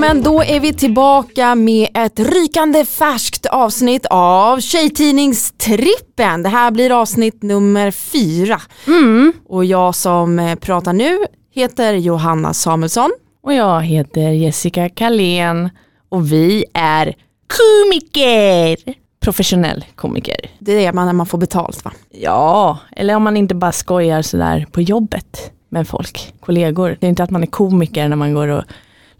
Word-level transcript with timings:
men 0.00 0.22
då 0.22 0.42
är 0.42 0.60
vi 0.60 0.72
tillbaka 0.72 1.54
med 1.54 1.88
ett 1.94 2.20
rykande 2.20 2.84
färskt 2.84 3.46
avsnitt 3.46 4.06
av 4.10 4.60
Tjejtidningstrippen. 4.60 6.42
Det 6.42 6.48
här 6.48 6.70
blir 6.70 7.00
avsnitt 7.00 7.42
nummer 7.42 7.90
fyra. 7.90 8.60
Mm. 8.86 9.32
Och 9.48 9.64
jag 9.64 9.94
som 9.94 10.56
pratar 10.60 10.92
nu 10.92 11.18
heter 11.54 11.94
Johanna 11.94 12.54
Samuelsson. 12.54 13.10
Och 13.42 13.54
jag 13.54 13.82
heter 13.82 14.30
Jessica 14.30 14.88
Kalén 14.88 15.70
och 16.08 16.32
vi 16.32 16.64
är 16.74 17.14
komiker. 17.58 18.76
Professionell 19.20 19.84
komiker. 19.94 20.50
Det 20.58 20.84
är 20.86 20.92
man 20.92 21.06
när 21.06 21.12
man 21.12 21.26
får 21.26 21.38
betalt 21.38 21.84
va? 21.84 21.92
Ja, 22.10 22.78
eller 22.96 23.16
om 23.16 23.22
man 23.22 23.36
inte 23.36 23.54
bara 23.54 23.72
skojar 23.72 24.22
sådär 24.22 24.66
på 24.72 24.80
jobbet 24.80 25.52
med 25.68 25.88
folk, 25.88 26.34
kollegor. 26.40 26.96
Det 27.00 27.06
är 27.06 27.10
inte 27.10 27.22
att 27.22 27.30
man 27.30 27.42
är 27.42 27.46
komiker 27.46 28.08
när 28.08 28.16
man 28.16 28.34
går 28.34 28.48
och 28.48 28.64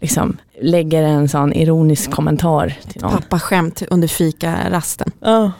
liksom 0.01 0.37
lägger 0.61 1.03
en 1.03 1.29
sån 1.29 1.53
ironisk 1.53 2.11
kommentar 2.11 2.77
till 2.91 3.01
någon. 3.01 3.11
Pappaskämt 3.11 3.83
under 3.89 4.07
fikarasten. 4.07 5.11
Ja. 5.19 5.51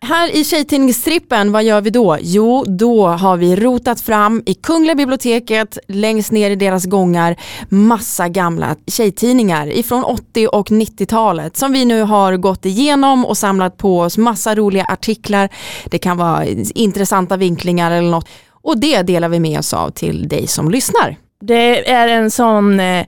Här 0.00 0.36
i 0.36 0.44
Tjejtidningstrippen, 0.44 1.52
vad 1.52 1.64
gör 1.64 1.80
vi 1.80 1.90
då? 1.90 2.16
Jo, 2.20 2.64
då 2.66 3.06
har 3.06 3.36
vi 3.36 3.56
rotat 3.56 4.00
fram 4.00 4.42
i 4.46 4.54
Kungliga 4.54 4.94
biblioteket, 4.94 5.78
längst 5.88 6.32
ner 6.32 6.50
i 6.50 6.56
deras 6.56 6.86
gångar, 6.86 7.36
massa 7.68 8.28
gamla 8.28 8.76
tjejtidningar 8.86 9.66
ifrån 9.66 10.04
80 10.04 10.48
och 10.52 10.68
90-talet 10.68 11.56
som 11.56 11.72
vi 11.72 11.84
nu 11.84 12.02
har 12.02 12.36
gått 12.36 12.66
igenom 12.66 13.26
och 13.26 13.36
samlat 13.36 13.76
på 13.76 14.00
oss 14.00 14.18
massa 14.18 14.54
roliga 14.54 14.84
artiklar. 14.84 15.48
Det 15.84 15.98
kan 15.98 16.16
vara 16.16 16.44
intressanta 16.74 17.36
vinklingar 17.36 17.90
eller 17.90 18.10
något. 18.10 18.28
Och 18.50 18.78
det 18.78 19.02
delar 19.02 19.28
vi 19.28 19.40
med 19.40 19.58
oss 19.58 19.74
av 19.74 19.90
till 19.90 20.28
dig 20.28 20.46
som 20.46 20.70
lyssnar. 20.70 21.16
Det 21.40 21.90
är 21.90 22.08
en 22.08 22.30
sån 22.30 22.80
eh, 22.80 23.06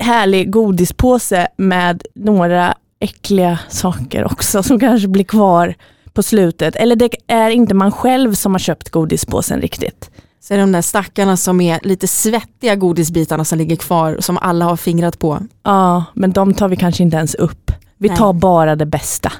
härlig 0.00 0.50
godispåse 0.50 1.48
med 1.56 2.02
några 2.14 2.74
äckliga 3.00 3.58
saker 3.68 4.32
också 4.32 4.62
som 4.62 4.80
kanske 4.80 5.08
blir 5.08 5.24
kvar 5.24 5.74
på 6.12 6.22
slutet. 6.22 6.76
Eller 6.76 6.96
det 6.96 7.10
är 7.26 7.50
inte 7.50 7.74
man 7.74 7.92
själv 7.92 8.34
som 8.34 8.52
har 8.52 8.58
köpt 8.58 8.90
godispåsen 8.90 9.60
riktigt. 9.60 10.10
Så 10.40 10.54
är 10.54 10.58
det 10.58 10.62
de 10.62 10.72
där 10.72 10.82
stackarna 10.82 11.36
som 11.36 11.60
är 11.60 11.80
lite 11.82 12.08
svettiga 12.08 12.74
godisbitarna 12.74 13.44
som 13.44 13.58
ligger 13.58 13.76
kvar 13.76 14.16
som 14.20 14.38
alla 14.38 14.64
har 14.64 14.76
fingrat 14.76 15.18
på. 15.18 15.38
Ja, 15.62 16.04
men 16.14 16.32
de 16.32 16.54
tar 16.54 16.68
vi 16.68 16.76
kanske 16.76 17.02
inte 17.02 17.16
ens 17.16 17.34
upp. 17.34 17.72
Vi 17.98 18.08
Nej. 18.08 18.16
tar 18.16 18.32
bara 18.32 18.76
det 18.76 18.86
bästa. 18.86 19.32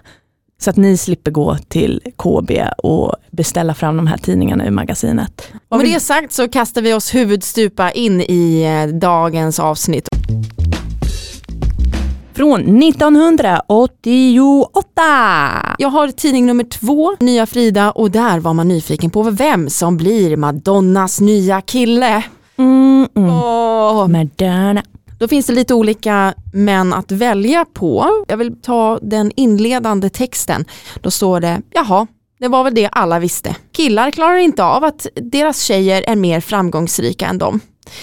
Så 0.60 0.70
att 0.70 0.76
ni 0.76 0.96
slipper 0.96 1.30
gå 1.30 1.56
till 1.68 2.00
KB 2.16 2.50
och 2.78 3.14
beställa 3.30 3.74
fram 3.74 3.96
de 3.96 4.06
här 4.06 4.16
tidningarna 4.16 4.66
ur 4.66 4.70
magasinet. 4.70 5.48
Och 5.68 5.76
med 5.76 5.86
det 5.86 6.00
sagt 6.00 6.32
så 6.32 6.48
kastar 6.48 6.82
vi 6.82 6.94
oss 6.94 7.14
huvudstupa 7.14 7.90
in 7.90 8.20
i 8.20 8.62
eh, 8.62 8.94
dagens 8.94 9.60
avsnitt. 9.60 10.09
Från 12.40 12.82
1988! 12.82 15.74
Jag 15.78 15.88
har 15.88 16.08
tidning 16.08 16.46
nummer 16.46 16.64
två, 16.64 17.16
Nya 17.20 17.46
Frida 17.46 17.90
och 17.90 18.10
där 18.10 18.38
var 18.38 18.54
man 18.54 18.68
nyfiken 18.68 19.10
på 19.10 19.22
vem 19.22 19.70
som 19.70 19.96
blir 19.96 20.36
Madonnas 20.36 21.20
nya 21.20 21.60
kille. 21.60 22.24
Mm, 22.56 23.08
mm. 23.16 23.30
Åh. 23.30 24.08
Madonna. 24.08 24.82
Då 25.18 25.28
finns 25.28 25.46
det 25.46 25.52
lite 25.52 25.74
olika 25.74 26.34
män 26.52 26.92
att 26.92 27.12
välja 27.12 27.64
på. 27.64 28.24
Jag 28.28 28.36
vill 28.36 28.62
ta 28.62 28.98
den 29.02 29.32
inledande 29.36 30.10
texten. 30.10 30.64
Då 31.00 31.10
står 31.10 31.40
det, 31.40 31.62
jaha, 31.70 32.06
det 32.38 32.48
var 32.48 32.64
väl 32.64 32.74
det 32.74 32.86
alla 32.86 33.18
visste. 33.18 33.56
Killar 33.72 34.10
klarar 34.10 34.36
inte 34.36 34.64
av 34.64 34.84
att 34.84 35.06
deras 35.14 35.62
tjejer 35.62 36.04
är 36.06 36.16
mer 36.16 36.40
framgångsrika 36.40 37.26
än 37.26 37.38
dem. 37.38 37.60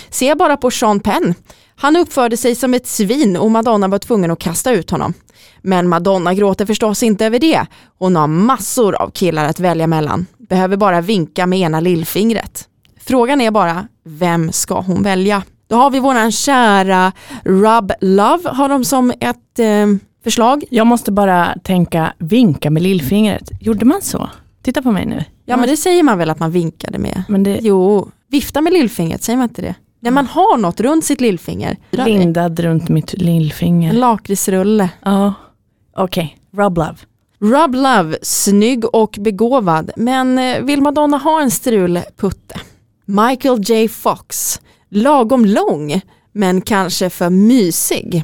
Se 0.10 0.36
bara 0.36 0.58
på 0.58 0.72
Sean 0.72 1.00
Penn. 1.00 1.36
Han 1.80 1.96
uppförde 1.96 2.38
sig 2.38 2.56
som 2.56 2.74
ett 2.74 2.88
svin 2.88 3.38
och 3.38 3.52
Madonna 3.52 3.88
var 3.88 4.00
tvungen 4.00 4.32
att 4.32 4.40
kasta 4.40 4.72
ut 4.72 4.92
honom. 4.92 5.14
Men 5.62 5.88
Madonna 5.88 6.34
gråter 6.34 6.66
förstås 6.66 7.04
inte 7.04 7.26
över 7.26 7.40
det. 7.40 7.66
Hon 7.98 8.16
har 8.16 8.28
massor 8.28 8.96
av 8.96 9.10
killar 9.10 9.46
att 9.46 9.60
välja 9.60 9.88
mellan. 9.88 10.26
Behöver 10.38 10.78
bara 10.78 11.02
vinka 11.02 11.46
med 11.46 11.60
ena 11.60 11.80
lillfingret. 11.80 12.68
Frågan 13.00 13.42
är 13.42 13.52
bara, 13.52 13.88
vem 14.06 14.52
ska 14.52 14.80
hon 14.80 15.04
välja? 15.04 15.44
Då 15.68 15.76
har 15.76 15.90
vi 15.90 16.00
våran 16.00 16.32
kära 16.32 17.12
Rub 17.44 17.92
Love, 18.02 18.50
har 18.50 18.70
de 18.70 18.86
som 18.86 19.14
ett 19.20 19.60
eh, 19.60 19.88
förslag. 20.24 20.64
Jag 20.70 20.88
måste 20.88 21.12
bara 21.12 21.56
tänka, 21.64 22.14
vinka 22.18 22.70
med 22.70 22.84
lillfingret. 22.84 23.52
Gjorde 23.62 23.86
man 23.86 24.02
så? 24.02 24.30
Titta 24.64 24.82
på 24.82 24.92
mig 24.92 25.06
nu. 25.06 25.24
Ja 25.46 25.58
men 25.58 25.70
det 25.70 25.78
säger 25.78 26.04
man 26.04 26.18
väl 26.18 26.30
att 26.30 26.40
man 26.40 26.52
vinkade 26.52 27.00
med. 27.00 27.24
Men 27.28 27.44
det 27.44 27.60
Jo, 27.62 28.12
vifta 28.28 28.62
med 28.62 28.74
lillfingret, 28.74 29.24
säger 29.24 29.38
man 29.38 29.50
inte 29.50 29.62
det? 29.62 29.76
När 30.08 30.12
man 30.12 30.28
har 30.28 30.58
något 30.58 30.80
runt 30.80 31.06
sitt 31.06 31.22
lillfinger. 31.22 31.78
lindad 31.92 32.60
runt 32.60 32.90
mitt 32.90 33.14
En 33.14 33.26
lillfinger. 33.26 33.94
lakritsrulle. 33.94 34.90
Ja, 35.04 35.34
okej. 35.98 36.38
Rub 36.58 36.78
love. 36.78 36.96
Rub 37.40 37.76
Love, 37.76 38.18
snygg 38.22 38.86
och 38.96 39.16
begåvad, 39.20 39.92
men 39.98 40.38
eh, 40.40 40.62
vill 40.62 40.82
Madonna 40.82 41.18
ha 41.18 41.42
en 41.42 41.52
strulputte? 41.52 42.60
Michael 43.06 43.62
J 43.70 43.88
Fox, 43.88 44.62
lagom 44.90 45.46
lång, 45.46 46.02
men 46.32 46.62
kanske 46.62 47.10
för 47.10 47.30
mysig. 47.30 48.24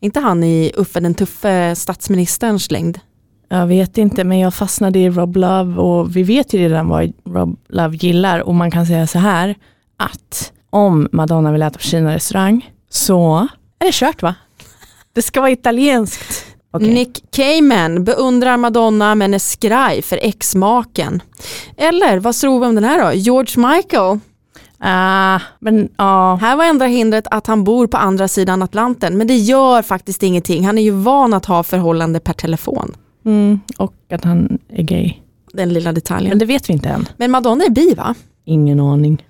Inte 0.00 0.20
han 0.20 0.44
i 0.44 0.72
Uffe 0.76 1.00
den 1.00 1.14
tuffe 1.14 1.74
statsministerns 1.76 2.70
längd. 2.70 3.00
Jag 3.48 3.66
vet 3.66 3.98
inte, 3.98 4.24
men 4.24 4.38
jag 4.38 4.54
fastnade 4.54 4.98
i 4.98 5.10
Rob 5.10 5.36
Love 5.36 5.76
och 5.80 6.16
vi 6.16 6.22
vet 6.22 6.52
ju 6.52 6.58
redan 6.58 6.88
vad 6.88 7.12
Rob 7.24 7.56
Love 7.68 7.96
gillar 7.96 8.40
och 8.40 8.54
man 8.54 8.70
kan 8.70 8.86
säga 8.86 9.06
så 9.06 9.18
här 9.18 9.54
att 9.96 10.52
om 10.76 11.08
Madonna 11.12 11.52
vill 11.52 11.62
äta 11.62 11.78
på 11.78 11.84
Kina-restaurang 11.84 12.70
så 12.90 13.48
är 13.78 13.86
det 13.86 13.92
kört 13.94 14.22
va? 14.22 14.34
Det 15.12 15.22
ska 15.22 15.40
vara 15.40 15.50
italienskt. 15.50 16.46
Okej. 16.70 16.94
Nick 16.94 17.24
Cayman 17.30 18.04
beundrar 18.04 18.56
Madonna 18.56 19.14
men 19.14 19.34
är 19.34 19.38
skraj 19.38 20.02
för 20.02 20.18
exmaken. 20.22 21.22
Eller 21.76 22.18
vad 22.18 22.34
tror 22.34 22.60
vi 22.60 22.66
om 22.66 22.74
den 22.74 22.84
här 22.84 23.04
då? 23.04 23.12
George 23.12 23.66
Michael. 23.68 24.18
Ah, 24.78 25.40
men 25.60 25.88
ja, 25.96 26.38
Här 26.40 26.56
var 26.56 26.64
enda 26.64 26.86
hindret 26.86 27.26
att 27.30 27.46
han 27.46 27.64
bor 27.64 27.86
på 27.86 27.96
andra 27.96 28.28
sidan 28.28 28.62
Atlanten 28.62 29.18
men 29.18 29.26
det 29.26 29.36
gör 29.36 29.82
faktiskt 29.82 30.22
ingenting. 30.22 30.66
Han 30.66 30.78
är 30.78 30.82
ju 30.82 30.90
van 30.90 31.34
att 31.34 31.44
ha 31.46 31.62
förhållande 31.62 32.20
per 32.20 32.32
telefon. 32.32 32.96
mm, 33.24 33.60
och 33.78 33.94
att 34.12 34.24
han 34.24 34.58
är 34.68 34.82
gay. 34.82 35.12
Den 35.52 35.72
lilla 35.72 35.88
Men 35.88 35.94
detaljen. 35.94 36.38
det 36.38 36.44
vet 36.46 36.68
vi 36.68 36.72
inte 36.72 36.88
än. 36.88 37.08
Men 37.16 37.30
Madonna 37.30 37.64
är 37.64 37.70
bi 37.70 37.94
va? 37.94 38.14
Ingen 38.44 38.80
aning. 38.80 39.24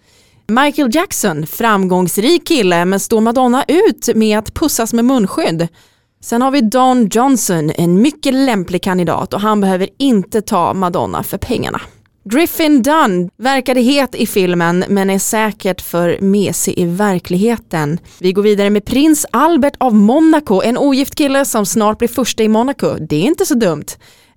Michael 0.48 0.88
Jackson, 0.94 1.46
framgångsrik 1.46 2.48
kille 2.48 2.84
men 2.84 3.00
står 3.00 3.20
Madonna 3.20 3.64
ut 3.68 4.08
med 4.14 4.38
att 4.38 4.54
pussas 4.54 4.92
med 4.92 5.04
munskydd? 5.04 5.68
Sen 6.20 6.42
har 6.42 6.50
vi 6.50 6.60
Don 6.60 7.08
Johnson, 7.12 7.70
en 7.70 8.02
mycket 8.02 8.34
lämplig 8.34 8.82
kandidat 8.82 9.34
och 9.34 9.40
han 9.40 9.60
behöver 9.60 9.88
inte 9.98 10.42
ta 10.42 10.74
Madonna 10.74 11.22
för 11.22 11.38
pengarna. 11.38 11.80
Griffin 12.24 12.82
Dunn 12.82 13.30
verkade 13.36 13.80
het 13.80 14.14
i 14.14 14.26
filmen 14.26 14.84
men 14.88 15.10
är 15.10 15.18
säkert 15.18 15.80
för 15.80 16.20
mesig 16.20 16.78
i 16.78 16.84
verkligheten. 16.84 17.98
Vi 18.20 18.32
går 18.32 18.42
vidare 18.42 18.70
med 18.70 18.84
prins 18.84 19.26
Albert 19.30 19.74
av 19.78 19.94
Monaco, 19.94 20.62
en 20.62 20.78
ogift 20.78 21.14
kille 21.14 21.44
som 21.44 21.66
snart 21.66 21.98
blir 21.98 22.08
första 22.08 22.42
i 22.42 22.48
Monaco. 22.48 22.96
Det 23.00 23.16
är 23.16 23.22
inte 23.22 23.46
så 23.46 23.54
dumt. 23.54 23.86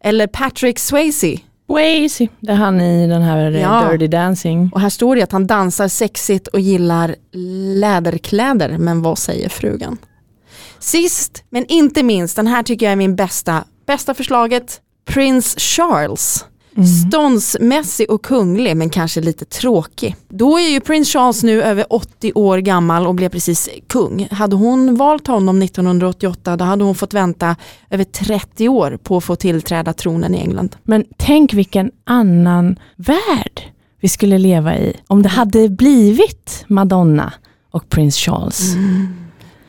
Eller 0.03 0.27
Patrick 0.27 0.79
Swayze. 0.79 1.37
Swayze, 1.69 2.28
det 2.40 2.52
är 2.52 2.56
han 2.56 2.81
i 2.81 3.07
den 3.07 3.22
här 3.22 3.52
Ja. 3.52 3.90
Dirty 3.91 4.07
Dancing. 4.07 4.69
Och 4.74 4.81
här 4.81 4.90
står 4.90 5.16
det 5.16 5.22
att 5.22 5.31
han 5.31 5.47
dansar 5.47 5.88
sexigt 5.88 6.47
och 6.47 6.59
gillar 6.59 7.16
läderkläder, 7.75 8.78
men 8.78 9.02
vad 9.02 9.18
säger 9.18 9.50
frugan? 9.50 9.97
Sist 10.80 11.44
men 11.50 11.66
inte 11.66 12.03
minst, 12.03 12.35
den 12.35 12.47
här 12.47 12.63
tycker 12.63 12.85
jag 12.85 12.94
är 12.94 12.96
min 12.96 13.16
bästa, 13.16 13.63
bästa 13.88 14.13
förslaget, 14.13 14.81
Prince 15.09 15.60
Charles. 15.60 16.45
Ståndsmässig 17.10 18.10
och 18.12 18.21
kunglig 18.21 18.77
men 18.77 18.89
kanske 18.89 19.21
lite 19.21 19.45
tråkig. 19.45 20.16
Då 20.30 20.57
är 20.60 20.69
ju 20.69 20.80
Prince 20.80 21.12
Charles 21.12 21.44
nu 21.44 21.63
över 21.63 21.86
80 21.89 22.31
år 22.36 22.57
gammal 22.57 23.07
och 23.07 23.16
blev 23.16 23.30
precis 23.30 23.69
kung. 23.88 24.27
Hade 24.31 24.56
hon 24.56 24.95
valt 24.95 25.27
honom 25.27 25.62
1988 25.62 26.57
då 26.57 26.66
hade 26.66 26.83
hon 26.83 26.95
fått 26.95 27.13
vänta 27.13 27.56
över 27.89 28.04
30 28.04 28.69
år 28.69 28.98
på 29.04 29.18
att 29.18 29.24
få 29.24 29.36
tillträda 29.36 29.94
tronen 29.94 30.36
i 30.36 30.38
England. 30.38 30.75
Men 30.83 31.06
tänk 31.18 31.54
vilken 31.54 31.92
annan 32.04 32.80
värld 32.95 33.62
vi 34.01 34.10
skulle 34.10 34.38
leva 34.38 34.77
i 34.77 34.94
om 35.07 35.22
det 35.24 35.30
hade 35.30 35.69
blivit 35.69 36.65
Madonna 36.68 37.33
och 37.72 37.89
Prince 37.89 38.19
Charles. 38.19 38.74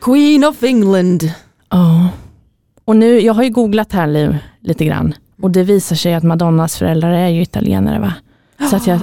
Queen 0.01 0.45
of 0.45 0.63
England. 0.63 1.33
Ja. 1.71 2.09
Och 2.85 2.97
nu, 2.97 3.21
jag 3.21 3.35
har 3.35 3.43
ju 3.43 3.51
googlat 3.51 3.93
här 3.93 4.07
li- 4.07 4.39
lite 4.61 4.85
grann 4.85 5.15
och 5.43 5.51
det 5.51 5.63
visar 5.63 5.97
sig 5.97 6.15
att 6.15 6.23
Madonnas 6.23 6.79
föräldrar 6.79 7.11
är 7.11 7.29
ju 7.29 7.43
italienare 7.43 7.99
va? 7.99 8.13
Så 8.71 8.77
att 8.77 8.87
jag 8.87 9.01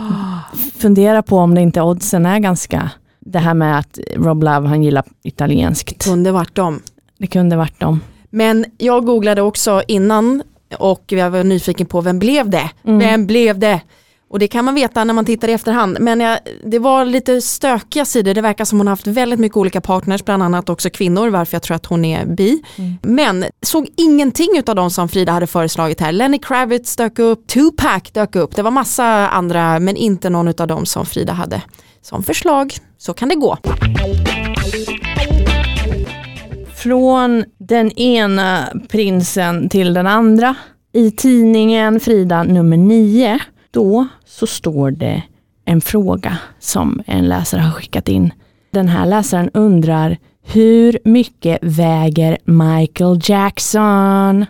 funderar 0.77 1.21
på 1.21 1.37
om 1.37 1.55
det 1.55 1.61
inte 1.61 1.81
oddsen 1.81 2.25
är 2.25 2.39
ganska, 2.39 2.91
det 3.19 3.39
här 3.39 3.53
med 3.53 3.79
att 3.79 3.99
Rob 4.15 4.43
Love 4.43 4.67
han 4.67 4.83
gillar 4.83 5.03
italienskt. 5.23 6.03
Kunde 6.03 6.31
varit 6.31 6.55
dem. 6.55 6.81
Det 7.17 7.27
kunde 7.27 7.55
varit 7.55 7.79
dem. 7.79 7.99
Men 8.29 8.65
jag 8.77 9.05
googlade 9.05 9.41
också 9.41 9.81
innan 9.87 10.43
och 10.79 11.03
jag 11.07 11.29
var 11.29 11.43
nyfiken 11.43 11.85
på 11.85 12.01
vem 12.01 12.19
blev 12.19 12.49
det? 12.49 12.69
Mm. 12.83 12.99
Vem 12.99 13.27
blev 13.27 13.59
det? 13.59 13.81
Och 14.29 14.39
det 14.39 14.47
kan 14.47 14.65
man 14.65 14.75
veta 14.75 15.03
när 15.03 15.13
man 15.13 15.25
tittar 15.25 15.47
i 15.47 15.51
efterhand. 15.51 15.97
Men 15.99 16.19
jag, 16.19 16.39
det 16.65 16.79
var 16.79 17.05
lite 17.05 17.41
stökiga 17.41 18.05
sidor. 18.05 18.33
Det 18.33 18.41
verkar 18.41 18.65
som 18.65 18.77
hon 18.77 18.87
har 18.87 18.91
haft 18.91 19.07
väldigt 19.07 19.39
mycket 19.39 19.57
olika 19.57 19.81
partners, 19.81 20.25
bland 20.25 20.43
annat 20.43 20.69
också 20.69 20.89
kvinnor, 20.89 21.29
varför 21.29 21.55
jag 21.55 21.61
tror 21.61 21.75
att 21.75 21.85
hon 21.85 22.05
är 22.05 22.25
bi. 22.25 22.63
Mm. 22.75 22.97
Men 23.01 23.45
såg 23.61 23.87
ingenting 23.97 24.61
av 24.67 24.75
de 24.75 24.91
som 24.91 25.09
Frida 25.09 25.31
hade 25.31 25.47
föreslagit 25.47 26.01
här. 26.01 26.11
Lenny 26.11 26.39
Kravitz 26.39 26.95
dök 26.95 27.19
upp, 27.19 27.47
Tupac 27.47 28.03
dök 28.11 28.35
upp. 28.35 28.55
Det 28.55 28.61
var 28.61 28.71
massa 28.71 29.29
andra, 29.29 29.79
men 29.79 29.95
inte 29.95 30.29
någon 30.29 30.47
av 30.47 30.67
dem 30.67 30.85
som 30.85 31.05
Frida 31.05 31.33
hade 31.33 31.61
som 32.01 32.23
förslag. 32.23 32.73
Så 32.97 33.13
kan 33.13 33.29
det 33.29 33.35
gå. 33.35 33.57
Från 36.75 37.45
den 37.57 37.91
ena 37.91 38.67
prinsen 38.89 39.69
till 39.69 39.93
den 39.93 40.07
andra. 40.07 40.55
I 40.93 41.11
tidningen 41.11 41.99
Frida 41.99 42.43
nummer 42.43 42.77
9 42.77 43.39
då 43.77 44.07
så 44.25 44.47
står 44.47 44.91
det 44.91 45.23
en 45.65 45.81
fråga 45.81 46.37
som 46.59 47.01
en 47.05 47.27
läsare 47.27 47.61
har 47.61 47.71
skickat 47.71 48.07
in. 48.07 48.33
Den 48.71 48.87
här 48.87 49.05
läsaren 49.05 49.49
undrar 49.53 50.17
hur 50.43 50.99
mycket 51.05 51.59
väger 51.61 52.37
Michael 52.45 53.19
Jackson? 53.23 54.45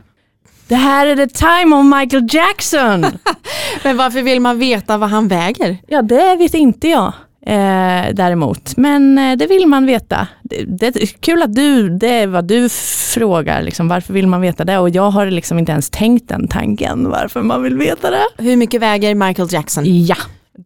Det 0.68 0.76
här 0.76 1.08
är 1.08 1.16
the 1.16 1.28
time 1.28 1.76
of 1.76 2.00
Michael 2.00 2.28
Jackson! 2.32 3.06
Men 3.84 3.98
varför 3.98 4.22
vill 4.22 4.42
man 4.42 4.60
veta 4.60 4.98
vad 4.98 5.10
han 5.10 5.28
väger? 5.28 5.78
Ja, 5.88 6.02
det 6.02 6.36
vet 6.36 6.54
inte 6.54 6.88
jag 6.88 7.14
eh, 7.48 8.14
däremot. 8.14 8.78
Men 8.78 9.18
eh, 9.18 9.38
det 9.38 9.48
vill 9.48 9.68
man 9.68 9.86
veta. 9.86 10.28
Det, 10.44 10.64
det, 10.64 10.88
är 10.88 11.06
kul 11.06 11.42
att 11.42 11.56
du, 11.56 11.90
det 11.90 12.08
är 12.08 12.28
vad 12.28 12.46
du 12.46 12.70
frågar, 13.14 13.62
liksom, 13.62 13.88
varför 13.88 14.14
vill 14.14 14.28
man 14.28 14.42
veta 14.42 14.66
det? 14.66 14.78
Och 14.78 14.90
jag 14.90 15.12
har 15.12 15.26
liksom 15.26 15.60
inte 15.60 15.72
ens 15.72 15.90
tänkt 15.90 16.30
den 16.30 16.48
tanken, 16.48 17.10
varför 17.10 17.42
man 17.42 17.64
vill 17.64 17.78
veta 17.78 18.12
det. 18.12 18.44
Hur 18.44 18.56
mycket 18.56 18.82
väger 18.82 19.16
Michael 19.16 19.48
Jackson? 19.52 19.84
Ja, 20.06 20.16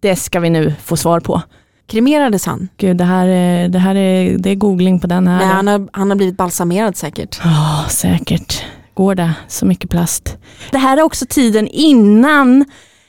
det 0.01 0.15
ska 0.15 0.39
vi 0.39 0.49
nu 0.49 0.73
få 0.83 0.97
svar 0.97 1.19
på. 1.19 1.41
Kremerades 1.87 2.45
han? 2.45 2.69
Gud, 2.77 2.97
det 2.97 3.03
här 3.03 3.27
är, 3.27 3.69
det 3.69 3.79
här 3.79 3.95
är, 3.95 4.37
det 4.37 4.49
är 4.49 4.55
googling 4.55 4.99
på 4.99 5.07
den 5.07 5.27
här. 5.27 5.37
Nej, 5.37 5.47
han, 5.47 5.67
har, 5.67 5.87
han 5.93 6.09
har 6.09 6.17
blivit 6.17 6.37
balsamerad 6.37 6.97
säkert. 6.97 7.39
Ja, 7.43 7.49
oh, 7.49 7.87
säkert. 7.87 8.63
Går 8.93 9.15
det? 9.15 9.33
Så 9.47 9.65
mycket 9.65 9.89
plast. 9.89 10.37
Det 10.71 10.77
här 10.77 10.97
är 10.97 11.01
också 11.01 11.25
tiden 11.29 11.67
innan 11.67 12.65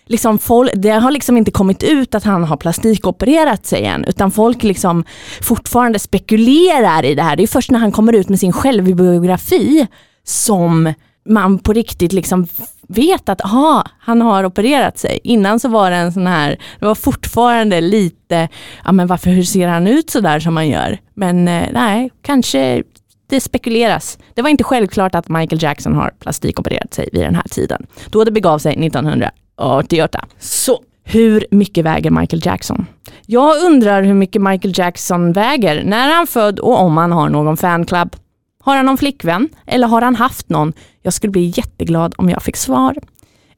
liksom 0.07 0.39
folk, 0.39 0.71
det 0.75 0.91
har 0.91 1.11
liksom 1.11 1.37
inte 1.37 1.51
kommit 1.51 1.83
ut 1.83 2.15
att 2.15 2.25
han 2.25 2.45
har 2.45 2.57
plastikopererat 2.57 3.67
sig 3.67 3.85
än, 3.85 4.05
utan 4.05 4.31
folk 4.31 4.63
liksom 4.63 5.05
fortfarande 5.43 5.99
spekulerar 5.99 7.05
i 7.05 7.15
det 7.15 7.23
här. 7.23 7.37
Det 7.37 7.43
är 7.43 7.47
först 7.47 7.71
när 7.71 7.79
han 7.79 7.93
kommer 7.93 8.13
ut 8.13 8.29
med 8.29 8.39
sin 8.39 8.53
självbiografi 8.53 9.87
som 10.25 10.93
man 11.25 11.59
på 11.59 11.73
riktigt 11.73 12.13
liksom 12.13 12.47
vet 12.89 13.29
att 13.29 13.45
aha, 13.45 13.85
han 13.99 14.21
har 14.21 14.45
opererat 14.45 14.99
sig. 14.99 15.21
Innan 15.25 15.61
så 15.61 15.69
var 15.69 15.91
det 15.91 15.97
en 15.97 16.13
sån 16.13 16.27
här, 16.27 16.59
det 16.79 16.87
var 16.87 16.95
fortfarande 16.95 17.81
lite, 17.81 18.49
ja 18.85 18.93
men 18.93 19.07
varför, 19.07 19.31
hur 19.31 19.43
ser 19.43 19.69
han 19.69 19.87
ut 19.87 20.11
sådär 20.11 20.41
som 20.41 20.57
han 20.57 20.69
gör? 20.69 20.99
Men 21.15 21.49
eh, 21.49 21.69
nej, 21.73 22.11
kanske 22.23 22.83
det 23.27 23.41
spekuleras. 23.41 24.19
Det 24.35 24.43
var 24.43 24.51
inte 24.51 24.65
självklart 24.65 25.15
att 25.15 25.29
Michael 25.29 25.63
Jackson 25.63 25.95
har 25.95 26.15
plastikopererat 26.19 26.95
sig 26.95 27.09
vid 27.13 27.23
den 27.23 27.35
här 27.35 27.49
tiden. 27.51 27.87
Då 28.11 28.25
det 28.25 28.31
begav 28.31 28.59
sig 28.59 28.73
1900 28.73 29.31
88. 29.57 30.25
Så 30.39 30.83
hur 31.05 31.47
mycket 31.51 31.85
väger 31.85 32.11
Michael 32.11 32.47
Jackson? 32.47 32.87
Jag 33.27 33.63
undrar 33.65 34.03
hur 34.03 34.15
mycket 34.15 34.43
Michael 34.43 34.75
Jackson 34.77 35.33
väger, 35.33 35.85
när 35.85 36.09
är 36.11 36.15
han 36.15 36.27
född 36.27 36.59
och 36.59 36.81
om 36.81 36.97
han 36.97 37.13
har 37.13 37.29
någon 37.29 37.57
fanclub. 37.57 38.17
Har 38.65 38.77
han 38.77 38.87
någon 38.87 38.99
flickvän? 38.99 39.49
Eller 39.67 39.89
har 39.89 40.03
han 40.03 40.17
haft 40.17 40.49
någon? 40.49 40.73
Jag 41.03 41.13
skulle 41.13 41.31
bli 41.31 41.53
jätteglad 41.57 42.15
om 42.17 42.31
jag 42.31 42.43
fick 42.43 42.57
svar. 42.57 42.97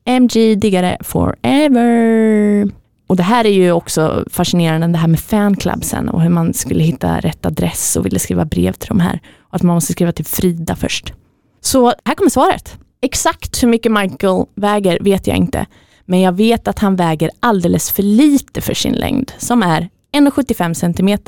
MG 0.05 0.55
diggare 0.55 0.99
forever. 1.01 2.69
Och 3.07 3.17
det 3.17 3.23
här 3.23 3.47
är 3.47 3.53
ju 3.53 3.73
också 3.73 4.25
fascinerande, 4.31 4.87
det 4.87 4.99
här 4.99 5.09
med 5.09 5.21
fanclubsen 5.21 6.09
och 6.09 6.23
hur 6.23 6.31
man 6.31 6.55
skulle 6.55 6.85
hitta 6.85 7.21
rätt 7.21 7.47
adress 7.47 7.97
och 7.97 8.07
ville 8.07 8.19
skriva 8.19 8.45
brev 8.45 8.73
till 8.73 8.89
de 8.89 9.01
här. 9.01 9.21
Och 9.41 9.55
att 9.55 9.63
man 9.63 9.75
måste 9.75 9.93
skriva 9.93 10.13
till 10.13 10.25
Frida 10.25 10.77
först. 10.77 11.13
Så 11.61 11.93
här 12.05 12.15
kommer 12.15 12.31
svaret. 12.31 12.79
Exakt 13.03 13.63
hur 13.63 13.69
mycket 13.69 13.93
Michael 13.93 14.45
väger 14.55 14.99
vet 15.01 15.27
jag 15.27 15.37
inte. 15.37 15.67
Men 16.07 16.21
jag 16.21 16.33
vet 16.33 16.69
att 16.69 16.79
han 16.79 16.97
väger 16.97 17.31
alldeles 17.41 17.91
för 17.91 18.03
lite 18.03 18.61
för 18.61 18.75
sin 18.75 18.93
längd, 18.93 19.33
som 19.39 19.63
är 19.63 19.89
1,75 20.13 20.75
cm. 20.75 21.19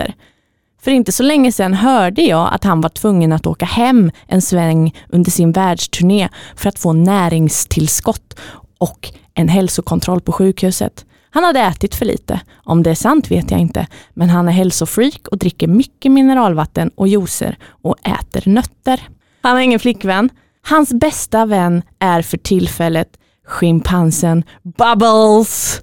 För 0.83 0.91
inte 0.91 1.13
så 1.13 1.23
länge 1.23 1.53
sedan 1.53 1.75
hörde 1.75 2.23
jag 2.23 2.55
att 2.55 2.65
han 2.65 2.81
var 2.81 2.89
tvungen 2.89 3.33
att 3.33 3.47
åka 3.47 3.65
hem 3.65 4.11
en 4.27 4.43
sväng 4.43 4.95
under 5.09 5.31
sin 5.31 5.53
världsturné 5.53 6.29
för 6.57 6.69
att 6.69 6.79
få 6.79 6.93
näringstillskott 6.93 8.39
och 8.79 9.13
en 9.35 9.49
hälsokontroll 9.49 10.21
på 10.21 10.33
sjukhuset. 10.33 11.05
Han 11.31 11.45
hade 11.45 11.61
ätit 11.61 11.95
för 11.95 12.05
lite. 12.05 12.41
Om 12.55 12.83
det 12.83 12.91
är 12.91 12.95
sant 12.95 13.31
vet 13.31 13.51
jag 13.51 13.61
inte, 13.61 13.87
men 14.15 14.31
han 14.31 14.49
är 14.49 14.53
hälsofreak 14.53 15.29
och 15.31 15.39
dricker 15.39 15.69
mycket 15.69 16.13
mineralvatten 16.13 16.91
och 16.95 17.09
juicer 17.09 17.59
och 17.67 17.97
äter 18.09 18.51
nötter. 18.51 19.09
Han 19.43 19.53
har 19.53 19.63
ingen 19.63 19.81
flickvän. 19.81 20.31
Hans 20.63 20.93
bästa 20.93 21.47
vän 21.47 21.83
är 21.99 22.23
för 22.23 22.37
tillfället 22.39 23.09
schimpansen 23.47 24.45
Bubbles. 24.63 25.83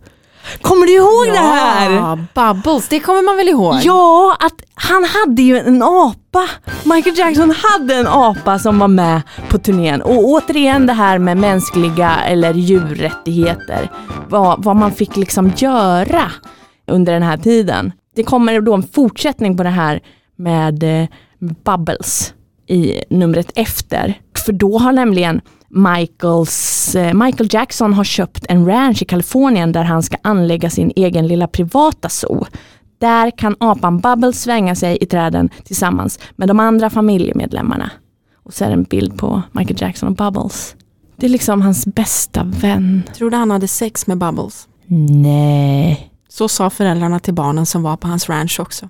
Kommer 0.61 0.85
du 0.85 0.93
ihåg 0.93 1.27
ja, 1.27 1.33
det 1.33 1.47
här? 1.47 1.91
Ja, 1.91 2.17
Bubbles, 2.33 2.87
det 2.89 2.99
kommer 2.99 3.21
man 3.21 3.37
väl 3.37 3.49
ihåg? 3.49 3.75
Ja, 3.83 4.37
att 4.39 4.61
han 4.73 5.03
hade 5.03 5.41
ju 5.41 5.57
en 5.57 5.83
apa. 5.83 6.47
Michael 6.83 7.17
Jackson 7.17 7.53
hade 7.57 7.95
en 7.95 8.07
apa 8.07 8.59
som 8.59 8.79
var 8.79 8.87
med 8.87 9.21
på 9.49 9.57
turnén. 9.57 10.01
Och 10.01 10.25
återigen 10.25 10.85
det 10.85 10.93
här 10.93 11.19
med 11.19 11.37
mänskliga 11.37 12.15
eller 12.15 12.53
djurrättigheter. 12.53 13.91
Vad, 14.29 14.63
vad 14.63 14.75
man 14.75 14.91
fick 14.91 15.15
liksom 15.15 15.51
göra 15.57 16.31
under 16.87 17.13
den 17.13 17.23
här 17.23 17.37
tiden. 17.37 17.91
Det 18.15 18.23
kommer 18.23 18.61
då 18.61 18.73
en 18.73 18.87
fortsättning 18.87 19.57
på 19.57 19.63
det 19.63 19.69
här 19.69 20.01
med 20.35 20.83
eh, 20.83 21.07
Bubbles 21.39 22.33
i 22.67 23.03
numret 23.09 23.51
efter. 23.55 24.19
För 24.45 24.53
då 24.53 24.77
har 24.77 24.91
nämligen 24.91 25.41
Michaels, 25.75 26.95
eh, 26.95 27.13
Michael 27.13 27.49
Jackson 27.51 27.93
har 27.93 28.03
köpt 28.03 28.45
en 28.49 28.65
ranch 28.65 29.01
i 29.01 29.05
Kalifornien 29.05 29.71
där 29.71 29.83
han 29.83 30.03
ska 30.03 30.17
anlägga 30.21 30.69
sin 30.69 30.91
egen 30.95 31.27
lilla 31.27 31.47
privata 31.47 32.09
zoo. 32.09 32.45
Där 32.97 33.31
kan 33.31 33.55
apan 33.59 33.99
Bubbles 33.99 34.41
svänga 34.41 34.75
sig 34.75 34.97
i 35.01 35.05
träden 35.05 35.49
tillsammans 35.63 36.19
med 36.35 36.47
de 36.47 36.59
andra 36.59 36.89
familjemedlemmarna. 36.89 37.91
Och 38.43 38.53
så 38.53 38.65
är 38.65 38.67
det 38.67 38.73
en 38.73 38.83
bild 38.83 39.17
på 39.17 39.41
Michael 39.51 39.81
Jackson 39.81 40.09
och 40.09 40.15
Bubbles. 40.15 40.75
Det 41.15 41.25
är 41.25 41.29
liksom 41.29 41.61
hans 41.61 41.85
bästa 41.85 42.43
vän. 42.43 43.03
Tror 43.15 43.29
du 43.29 43.37
han 43.37 43.51
hade 43.51 43.67
sex 43.67 44.07
med 44.07 44.17
Bubbles? 44.17 44.67
Nej. 44.87 46.11
Så 46.29 46.47
sa 46.47 46.69
föräldrarna 46.69 47.19
till 47.19 47.33
barnen 47.33 47.65
som 47.65 47.83
var 47.83 47.97
på 47.97 48.07
hans 48.07 48.29
ranch 48.29 48.59
också. 48.59 48.89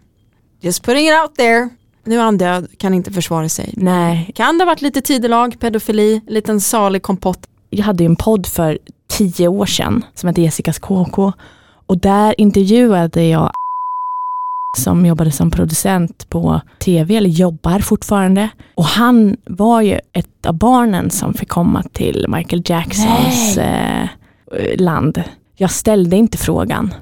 Just 0.61 0.83
putting 0.83 1.07
it 1.07 1.13
out 1.23 1.35
there. 1.35 1.69
Nu 2.05 2.15
är 2.15 2.23
han 2.23 2.37
död, 2.37 2.67
kan 2.77 2.93
inte 2.93 3.11
försvara 3.11 3.49
sig. 3.49 3.73
Nej. 3.77 4.31
Kan 4.35 4.57
det 4.57 4.63
ha 4.63 4.71
varit 4.71 4.81
lite 4.81 5.01
tidelag, 5.01 5.59
pedofili, 5.59 6.21
liten 6.27 6.61
salig 6.61 7.01
kompott? 7.01 7.47
Jag 7.69 7.83
hade 7.83 8.03
en 8.03 8.15
podd 8.15 8.47
för 8.47 8.79
tio 9.17 9.47
år 9.47 9.65
sedan 9.65 10.05
som 10.13 10.27
hette 10.27 10.41
Jessicas 10.41 10.79
KK 10.79 11.33
och 11.87 11.97
där 11.97 12.35
intervjuade 12.41 13.23
jag 13.23 13.51
som 14.77 15.05
jobbade 15.05 15.31
som 15.31 15.51
producent 15.51 16.29
på 16.29 16.61
tv, 16.79 17.15
eller 17.15 17.29
jobbar 17.29 17.79
fortfarande. 17.79 18.49
Och 18.75 18.85
han 18.85 19.37
var 19.45 19.81
ju 19.81 19.99
ett 20.13 20.45
av 20.45 20.53
barnen 20.53 21.09
som 21.09 21.33
fick 21.33 21.49
komma 21.49 21.83
till 21.83 22.25
Michael 22.29 22.63
Jacksons 22.65 23.57
eh, 23.57 24.07
land. 24.77 25.23
Jag 25.55 25.71
ställde 25.71 26.15
inte 26.15 26.37
frågan, 26.37 26.93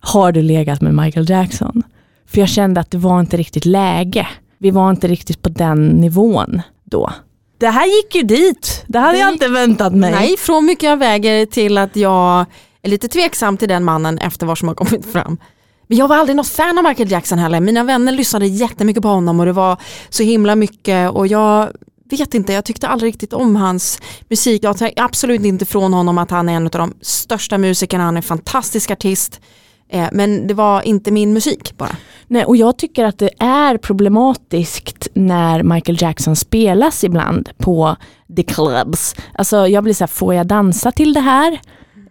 har 0.00 0.32
du 0.32 0.42
legat 0.42 0.80
med 0.80 0.94
Michael 0.94 1.30
Jackson? 1.30 1.82
För 2.26 2.40
jag 2.40 2.48
kände 2.48 2.80
att 2.80 2.90
det 2.90 2.98
var 2.98 3.20
inte 3.20 3.36
riktigt 3.36 3.66
läge 3.66 4.26
vi 4.58 4.70
var 4.70 4.90
inte 4.90 5.08
riktigt 5.08 5.42
på 5.42 5.48
den 5.48 5.88
nivån 5.88 6.62
då. 6.84 7.12
Det 7.58 7.68
här 7.68 7.86
gick 7.86 8.14
ju 8.14 8.22
dit, 8.22 8.84
det 8.86 8.98
hade 8.98 9.12
det 9.12 9.18
jag 9.18 9.32
inte 9.32 9.48
väntat 9.48 9.94
mig. 9.94 10.10
Nej, 10.10 10.36
från 10.36 10.66
mycket 10.66 10.82
jag 10.88 10.96
väger 10.96 11.46
till 11.46 11.78
att 11.78 11.96
jag 11.96 12.46
är 12.82 12.88
lite 12.88 13.08
tveksam 13.08 13.56
till 13.56 13.68
den 13.68 13.84
mannen 13.84 14.18
efter 14.18 14.46
vad 14.46 14.58
som 14.58 14.68
har 14.68 14.74
kommit 14.74 15.06
fram. 15.12 15.38
Men 15.86 15.98
jag 15.98 16.08
var 16.08 16.16
aldrig 16.16 16.36
något 16.36 16.48
fan 16.48 16.78
av 16.78 16.84
Michael 16.84 17.10
Jackson 17.10 17.38
heller. 17.38 17.60
Mina 17.60 17.84
vänner 17.84 18.12
lyssnade 18.12 18.46
jättemycket 18.46 19.02
på 19.02 19.08
honom 19.08 19.40
och 19.40 19.46
det 19.46 19.52
var 19.52 19.76
så 20.08 20.22
himla 20.22 20.56
mycket 20.56 21.10
och 21.10 21.26
jag 21.26 21.68
vet 22.10 22.34
inte, 22.34 22.52
jag 22.52 22.64
tyckte 22.64 22.88
aldrig 22.88 23.08
riktigt 23.08 23.32
om 23.32 23.56
hans 23.56 24.00
musik. 24.28 24.64
Jag 24.64 24.78
tar 24.78 24.90
absolut 24.96 25.44
inte 25.44 25.66
från 25.66 25.92
honom 25.92 26.18
att 26.18 26.30
han 26.30 26.48
är 26.48 26.52
en 26.52 26.64
av 26.64 26.70
de 26.70 26.94
största 27.00 27.58
musikerna, 27.58 28.04
han 28.04 28.14
är 28.14 28.18
en 28.18 28.22
fantastisk 28.22 28.90
artist. 28.90 29.40
Eh, 29.88 30.08
men 30.12 30.46
det 30.46 30.54
var 30.54 30.82
inte 30.82 31.10
min 31.10 31.32
musik 31.32 31.76
bara. 31.76 31.96
Nej, 32.26 32.44
och 32.44 32.56
jag 32.56 32.78
tycker 32.78 33.04
att 33.04 33.18
det 33.18 33.30
är 33.38 33.76
problematiskt 33.78 35.08
när 35.14 35.62
Michael 35.62 36.02
Jackson 36.02 36.36
spelas 36.36 37.04
ibland 37.04 37.50
på 37.56 37.96
the 38.36 38.42
clubs. 38.42 39.14
Alltså 39.34 39.68
jag 39.68 39.84
blir 39.84 39.94
så 39.94 40.04
här, 40.04 40.08
får 40.08 40.34
jag 40.34 40.46
dansa 40.46 40.92
till 40.92 41.12
det 41.12 41.20
här? 41.20 41.60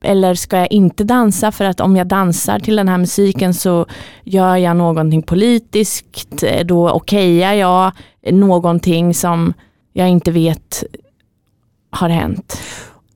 Eller 0.01 0.35
ska 0.35 0.57
jag 0.57 0.71
inte 0.71 1.03
dansa 1.03 1.51
för 1.51 1.65
att 1.65 1.79
om 1.79 1.95
jag 1.95 2.07
dansar 2.07 2.59
till 2.59 2.75
den 2.75 2.89
här 2.89 2.97
musiken 2.97 3.53
så 3.53 3.85
gör 4.23 4.55
jag 4.55 4.77
någonting 4.77 5.21
politiskt, 5.23 6.43
då 6.65 6.91
okejar 6.91 7.53
jag 7.53 7.91
någonting 8.31 9.13
som 9.13 9.53
jag 9.93 10.09
inte 10.09 10.31
vet 10.31 10.83
har 11.89 12.09
hänt. 12.09 12.61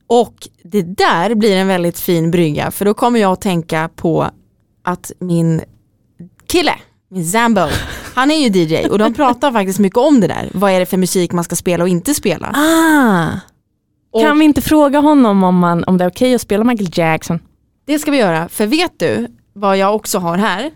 Och 0.06 0.48
det 0.62 0.82
där 0.82 1.34
blir 1.34 1.56
en 1.56 1.68
väldigt 1.68 1.98
fin 1.98 2.30
brygga 2.30 2.70
för 2.70 2.84
då 2.84 2.94
kommer 2.94 3.20
jag 3.20 3.32
att 3.32 3.40
tänka 3.40 3.90
på 3.96 4.30
att 4.82 5.12
min 5.18 5.60
kille, 6.46 6.74
min 7.10 7.26
Zambo, 7.26 7.60
han 8.14 8.30
är 8.30 8.48
ju 8.48 8.48
DJ 8.64 8.88
och 8.88 8.98
de 8.98 9.14
pratar 9.14 9.52
faktiskt 9.52 9.78
mycket 9.78 9.98
om 9.98 10.20
det 10.20 10.26
där. 10.26 10.50
Vad 10.54 10.72
är 10.72 10.80
det 10.80 10.86
för 10.86 10.96
musik 10.96 11.32
man 11.32 11.44
ska 11.44 11.56
spela 11.56 11.84
och 11.84 11.88
inte 11.88 12.14
spela? 12.14 12.52
Ah. 12.54 13.28
Och- 14.12 14.20
Kan 14.22 14.38
vi 14.38 14.44
inte 14.44 14.62
fråga 14.62 14.98
honom 15.00 15.44
om, 15.44 15.58
man, 15.58 15.84
om 15.84 15.98
det 15.98 16.04
är 16.04 16.08
okej 16.10 16.34
att 16.34 16.40
spela 16.40 16.64
Michael 16.64 16.90
Jackson? 16.92 17.38
Det 17.86 17.98
ska 17.98 18.10
vi 18.10 18.18
göra, 18.18 18.48
för 18.48 18.66
vet 18.66 18.92
du 18.98 19.26
vad 19.52 19.76
jag 19.78 19.94
också 19.94 20.18
har 20.18 20.38
här? 20.38 20.70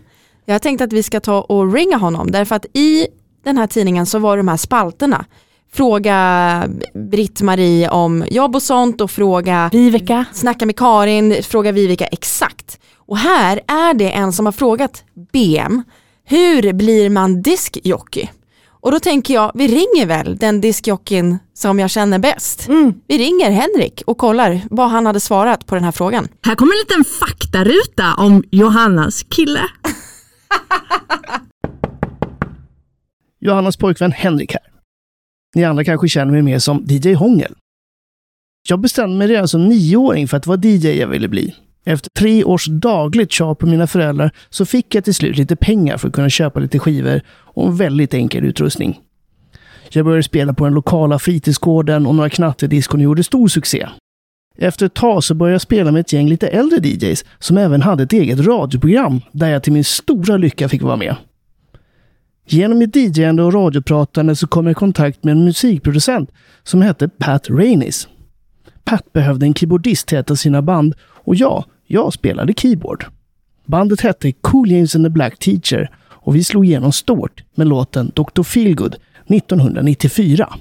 Jag 0.45 0.53
har 0.53 0.59
tänkt 0.59 0.81
att 0.81 0.93
vi 0.93 1.03
ska 1.03 1.19
ta 1.19 1.41
och 1.41 1.73
ringa 1.73 1.97
honom 1.97 2.31
därför 2.31 2.55
att 2.55 2.65
i 2.73 3.07
den 3.43 3.57
här 3.57 3.67
tidningen 3.67 4.05
så 4.05 4.19
var 4.19 4.37
de 4.37 4.47
här 4.47 4.57
spalterna. 4.57 5.25
Fråga 5.73 6.63
Britt-Marie 6.93 7.89
om 7.89 8.25
jobb 8.31 8.55
och 8.55 8.63
sånt 8.63 9.01
och 9.01 9.11
fråga 9.11 9.69
Viveka? 9.73 10.25
Snacka 10.33 10.65
med 10.65 10.75
Karin, 10.77 11.43
fråga 11.43 11.71
Vivica 11.71 12.05
exakt. 12.05 12.79
Och 13.07 13.17
här 13.17 13.59
är 13.67 13.93
det 13.93 14.11
en 14.11 14.33
som 14.33 14.45
har 14.45 14.53
frågat 14.53 15.03
BM, 15.33 15.83
hur 16.23 16.73
blir 16.73 17.09
man 17.09 17.41
diskjockey? 17.41 18.29
Och 18.69 18.91
då 18.91 18.99
tänker 18.99 19.33
jag, 19.33 19.51
vi 19.55 19.67
ringer 19.67 20.05
väl 20.05 20.37
den 20.37 20.61
diskjockeyn 20.61 21.37
som 21.53 21.79
jag 21.79 21.89
känner 21.89 22.19
bäst. 22.19 22.67
Mm. 22.67 22.93
Vi 23.07 23.17
ringer 23.17 23.51
Henrik 23.51 24.03
och 24.07 24.17
kollar 24.17 24.61
vad 24.69 24.89
han 24.89 25.05
hade 25.05 25.19
svarat 25.19 25.65
på 25.65 25.75
den 25.75 25.83
här 25.83 25.91
frågan. 25.91 26.27
Här 26.41 26.55
kommer 26.55 26.73
en 26.73 26.79
liten 26.79 27.03
faktaruta 27.19 28.13
om 28.17 28.43
Johannas 28.51 29.23
kille. 29.23 29.61
Johannas 33.39 33.77
pojkvän 33.77 34.11
Henrik 34.11 34.53
här. 34.53 34.63
Ni 35.55 35.65
andra 35.65 35.83
kanske 35.83 36.07
känner 36.07 36.31
mig 36.31 36.41
mer 36.41 36.59
som 36.59 36.85
DJ 36.87 37.13
Hångel. 37.13 37.55
Jag 38.69 38.79
bestämde 38.79 39.17
mig 39.17 39.27
redan 39.27 39.47
som 39.47 39.69
nioåring 39.69 40.27
för 40.27 40.37
att 40.37 40.47
vara 40.47 40.59
DJ 40.63 40.99
jag 40.99 41.07
ville 41.07 41.27
bli. 41.27 41.55
Efter 41.87 42.09
tre 42.09 42.43
års 42.43 42.65
dagligt 42.65 43.31
tjat 43.31 43.57
på 43.57 43.65
mina 43.65 43.87
föräldrar 43.87 44.31
så 44.49 44.65
fick 44.65 44.95
jag 44.95 45.03
till 45.03 45.13
slut 45.13 45.37
lite 45.37 45.55
pengar 45.55 45.97
för 45.97 46.07
att 46.07 46.13
kunna 46.13 46.29
köpa 46.29 46.59
lite 46.59 46.79
skivor 46.79 47.21
och 47.29 47.67
en 47.67 47.75
väldigt 47.75 48.13
enkel 48.13 48.45
utrustning. 48.45 48.99
Jag 49.89 50.05
började 50.05 50.23
spela 50.23 50.53
på 50.53 50.63
den 50.63 50.73
lokala 50.73 51.19
fritidsgården 51.19 52.05
och 52.05 52.15
några 52.15 52.29
knattediskon 52.29 52.99
gjorde 52.99 53.23
stor 53.23 53.47
succé. 53.47 53.87
Efter 54.57 54.85
ett 54.85 54.93
tag 54.93 55.23
så 55.23 55.33
började 55.33 55.53
jag 55.53 55.61
spela 55.61 55.91
med 55.91 55.99
ett 55.99 56.13
gäng 56.13 56.29
lite 56.29 56.47
äldre 56.47 56.87
DJs 56.87 57.25
som 57.39 57.57
även 57.57 57.81
hade 57.81 58.03
ett 58.03 58.13
eget 58.13 58.39
radioprogram 58.39 59.21
där 59.31 59.49
jag 59.49 59.63
till 59.63 59.73
min 59.73 59.83
stora 59.83 60.37
lycka 60.37 60.69
fick 60.69 60.81
vara 60.81 60.95
med. 60.95 61.15
Genom 62.47 62.77
mitt 62.77 62.95
DJande 62.95 63.43
och 63.43 63.53
radiopratande 63.53 64.35
så 64.35 64.47
kom 64.47 64.65
jag 64.65 64.71
i 64.71 64.75
kontakt 64.75 65.23
med 65.23 65.31
en 65.31 65.45
musikproducent 65.45 66.31
som 66.63 66.81
hette 66.81 67.07
Pat 67.07 67.49
Rainis. 67.49 68.07
Pat 68.83 69.13
behövde 69.13 69.45
en 69.45 69.53
keyboardist 69.53 70.07
till 70.07 70.17
ett 70.17 70.31
av 70.31 70.35
sina 70.35 70.61
band 70.61 70.95
och 71.01 71.35
jag 71.35 71.65
jag 71.87 72.13
spelade 72.13 72.53
keyboard. 72.53 73.05
Bandet 73.65 74.01
hette 74.01 74.31
Cool 74.31 74.71
James 74.71 74.95
and 74.95 75.05
the 75.05 75.09
Black 75.09 75.39
Teacher 75.39 75.89
och 76.09 76.35
vi 76.35 76.43
slog 76.43 76.65
igenom 76.65 76.91
stort 76.91 77.43
med 77.55 77.67
låten 77.67 78.11
Dr. 78.15 78.43
Feelgood 78.43 78.95
1994. 79.27 80.53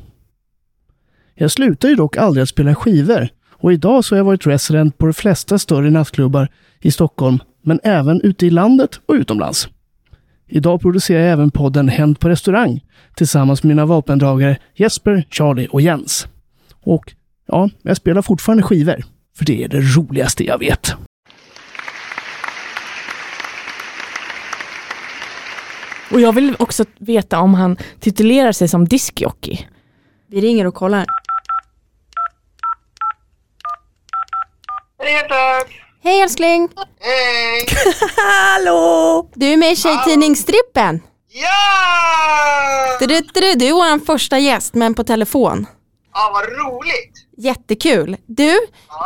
Jag 1.34 1.50
slutade 1.50 1.94
dock 1.94 2.16
aldrig 2.16 2.42
att 2.42 2.48
spela 2.48 2.74
skivor 2.74 3.28
och 3.50 3.72
idag 3.72 4.04
så 4.04 4.14
har 4.14 4.18
jag 4.18 4.24
varit 4.24 4.46
resident 4.46 4.98
på 4.98 5.06
de 5.06 5.12
flesta 5.12 5.58
större 5.58 5.90
nattklubbar 5.90 6.48
i 6.80 6.90
Stockholm, 6.90 7.38
men 7.62 7.80
även 7.82 8.20
ute 8.22 8.46
i 8.46 8.50
landet 8.50 9.00
och 9.06 9.14
utomlands. 9.14 9.68
Idag 10.48 10.80
producerar 10.80 11.20
jag 11.20 11.32
även 11.32 11.50
podden 11.50 11.88
Hänt 11.88 12.20
på 12.20 12.28
restaurang 12.28 12.84
tillsammans 13.16 13.62
med 13.62 13.68
mina 13.68 13.86
vapendragare 13.86 14.58
Jesper, 14.74 15.26
Charlie 15.30 15.68
och 15.70 15.80
Jens. 15.80 16.26
Och 16.82 17.14
ja, 17.46 17.70
jag 17.82 17.96
spelar 17.96 18.22
fortfarande 18.22 18.62
skivor, 18.62 19.04
för 19.36 19.44
det 19.44 19.64
är 19.64 19.68
det 19.68 19.80
roligaste 19.80 20.44
jag 20.44 20.58
vet. 20.58 20.94
Och 26.12 26.20
jag 26.20 26.32
vill 26.32 26.56
också 26.58 26.84
veta 26.98 27.40
om 27.40 27.54
han 27.54 27.76
titulerar 28.00 28.52
sig 28.52 28.68
som 28.68 28.88
diskjockey. 28.88 29.66
Vi 30.30 30.40
ringer 30.40 30.66
och 30.66 30.74
kollar. 30.74 31.06
Hej 36.02 36.20
älskling! 36.20 36.68
Hej! 37.00 37.66
Hallå! 38.16 39.30
Du 39.34 39.46
är 39.46 39.56
med 39.56 39.72
i 39.72 39.76
Tjejtidningsstrippen. 39.76 41.02
Ja! 41.28 42.98
Du, 43.00 43.06
du, 43.06 43.20
du, 43.20 43.54
du 43.54 43.66
är 43.66 43.72
vår 43.72 44.04
första 44.04 44.38
gäst 44.38 44.74
men 44.74 44.94
på 44.94 45.04
telefon. 45.04 45.66
Ja, 46.12 46.30
vad 46.32 46.44
roligt! 46.44 47.12
Jättekul. 47.36 48.16
Du, 48.26 48.58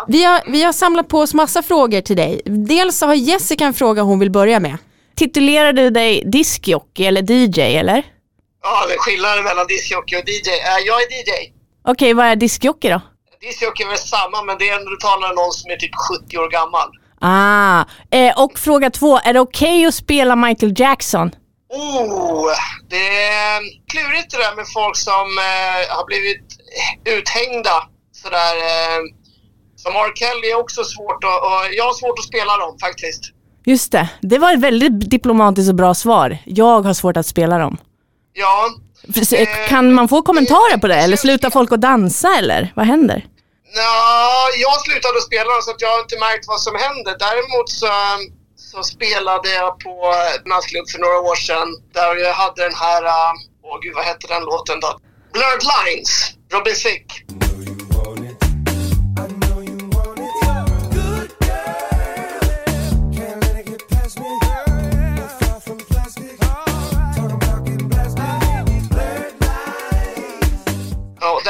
vi 0.08 0.24
har, 0.24 0.42
vi 0.46 0.62
har 0.62 0.72
samlat 0.72 1.08
på 1.08 1.18
oss 1.18 1.34
massa 1.34 1.62
frågor 1.62 2.00
till 2.00 2.16
dig. 2.16 2.42
Dels 2.44 2.98
så 2.98 3.06
har 3.06 3.14
Jessica 3.14 3.64
en 3.64 3.74
fråga 3.74 4.02
hon 4.02 4.18
vill 4.18 4.30
börja 4.30 4.60
med. 4.60 4.76
Titulerar 5.20 5.72
du 5.72 5.90
dig 5.90 6.22
diskjockey 6.26 7.04
eller 7.06 7.22
DJ 7.32 7.60
eller? 7.60 8.02
Ja, 8.62 8.86
det 8.88 8.94
är 8.94 8.98
skillnaden 8.98 9.44
mellan 9.44 9.66
discjockey 9.66 10.16
och 10.16 10.28
DJ. 10.28 10.48
Äh, 10.50 10.78
jag 10.86 11.02
är 11.02 11.06
DJ. 11.06 11.52
Okej, 11.84 12.14
vad 12.14 12.26
är 12.26 12.36
diskjockey 12.36 12.88
då? 12.88 13.00
Discjockey 13.40 13.82
är 13.82 13.88
väl 13.88 13.98
samma, 13.98 14.42
men 14.42 14.58
det 14.58 14.68
är 14.68 14.78
när 14.78 14.90
du 14.90 14.96
talar 14.96 15.28
om 15.28 15.34
någon 15.34 15.52
som 15.52 15.70
är 15.70 15.76
typ 15.76 15.90
70 16.26 16.38
år 16.38 16.50
gammal. 16.50 16.88
Ah, 17.20 17.84
eh, 18.10 18.42
och 18.42 18.58
fråga 18.58 18.90
två, 18.90 19.18
är 19.18 19.32
det 19.32 19.40
okej 19.40 19.86
att 19.86 19.94
spela 19.94 20.36
Michael 20.36 20.72
Jackson? 20.76 21.30
Oh, 21.68 22.46
det 22.88 23.08
är 23.24 23.60
klurigt 23.92 24.30
det 24.30 24.38
där 24.38 24.54
med 24.56 24.66
folk 24.74 24.96
som 24.96 25.26
eh, 25.38 25.96
har 25.96 26.06
blivit 26.06 26.46
uthängda 27.18 27.76
sådär. 28.22 28.54
Eh, 28.56 29.00
som 29.76 29.92
R. 29.96 30.12
Kelly 30.14 30.48
är 30.50 30.58
också 30.58 30.84
svårt 30.84 31.24
att, 31.24 31.40
och 31.46 31.60
jag 31.78 31.84
har 31.84 31.94
svårt 31.94 32.18
att 32.18 32.24
spela 32.24 32.56
dem 32.56 32.78
faktiskt. 32.78 33.22
Just 33.64 33.92
det, 33.92 34.08
det 34.20 34.38
var 34.38 34.52
ett 34.54 34.60
väldigt 34.60 35.10
diplomatiskt 35.10 35.68
och 35.68 35.74
bra 35.74 35.94
svar. 35.94 36.38
Jag 36.44 36.82
har 36.82 36.94
svårt 36.94 37.16
att 37.16 37.26
spela 37.26 37.58
dem. 37.58 37.76
Ja, 38.32 38.70
eh, 39.32 39.68
Kan 39.68 39.92
man 39.94 40.08
få 40.08 40.22
kommentarer 40.22 40.78
på 40.78 40.86
det 40.86 40.94
eller 40.94 41.16
slutar 41.16 41.50
folk 41.50 41.72
att 41.72 41.80
dansa 41.80 42.28
eller 42.38 42.72
vad 42.76 42.86
händer? 42.86 43.26
Ja, 43.74 44.48
jag 44.60 44.80
slutade 44.80 45.16
att 45.18 45.22
spela 45.30 45.50
så 45.62 45.70
att 45.70 45.80
jag 45.82 45.88
har 45.88 46.00
inte 46.00 46.18
märkt 46.18 46.44
vad 46.48 46.60
som 46.60 46.74
händer. 46.74 47.16
Däremot 47.18 47.68
så, 47.68 47.86
så 48.56 48.82
spelade 48.82 49.48
jag 49.60 49.78
på 49.80 49.94
nattklubb 50.50 50.88
för 50.92 50.98
några 50.98 51.18
år 51.30 51.36
sedan 51.36 51.68
där 51.94 52.16
jag 52.16 52.34
hade 52.34 52.62
den 52.62 52.74
här, 52.74 53.02
äh, 53.04 53.32
åh 53.64 53.76
gud 53.82 53.94
vad 53.94 54.04
hette 54.04 54.26
den 54.34 54.42
låten 54.42 54.80
då? 54.80 54.90
Blurred 55.32 55.62
Lines, 55.72 56.10
Robin 56.52 56.74
Thicke. 56.74 57.14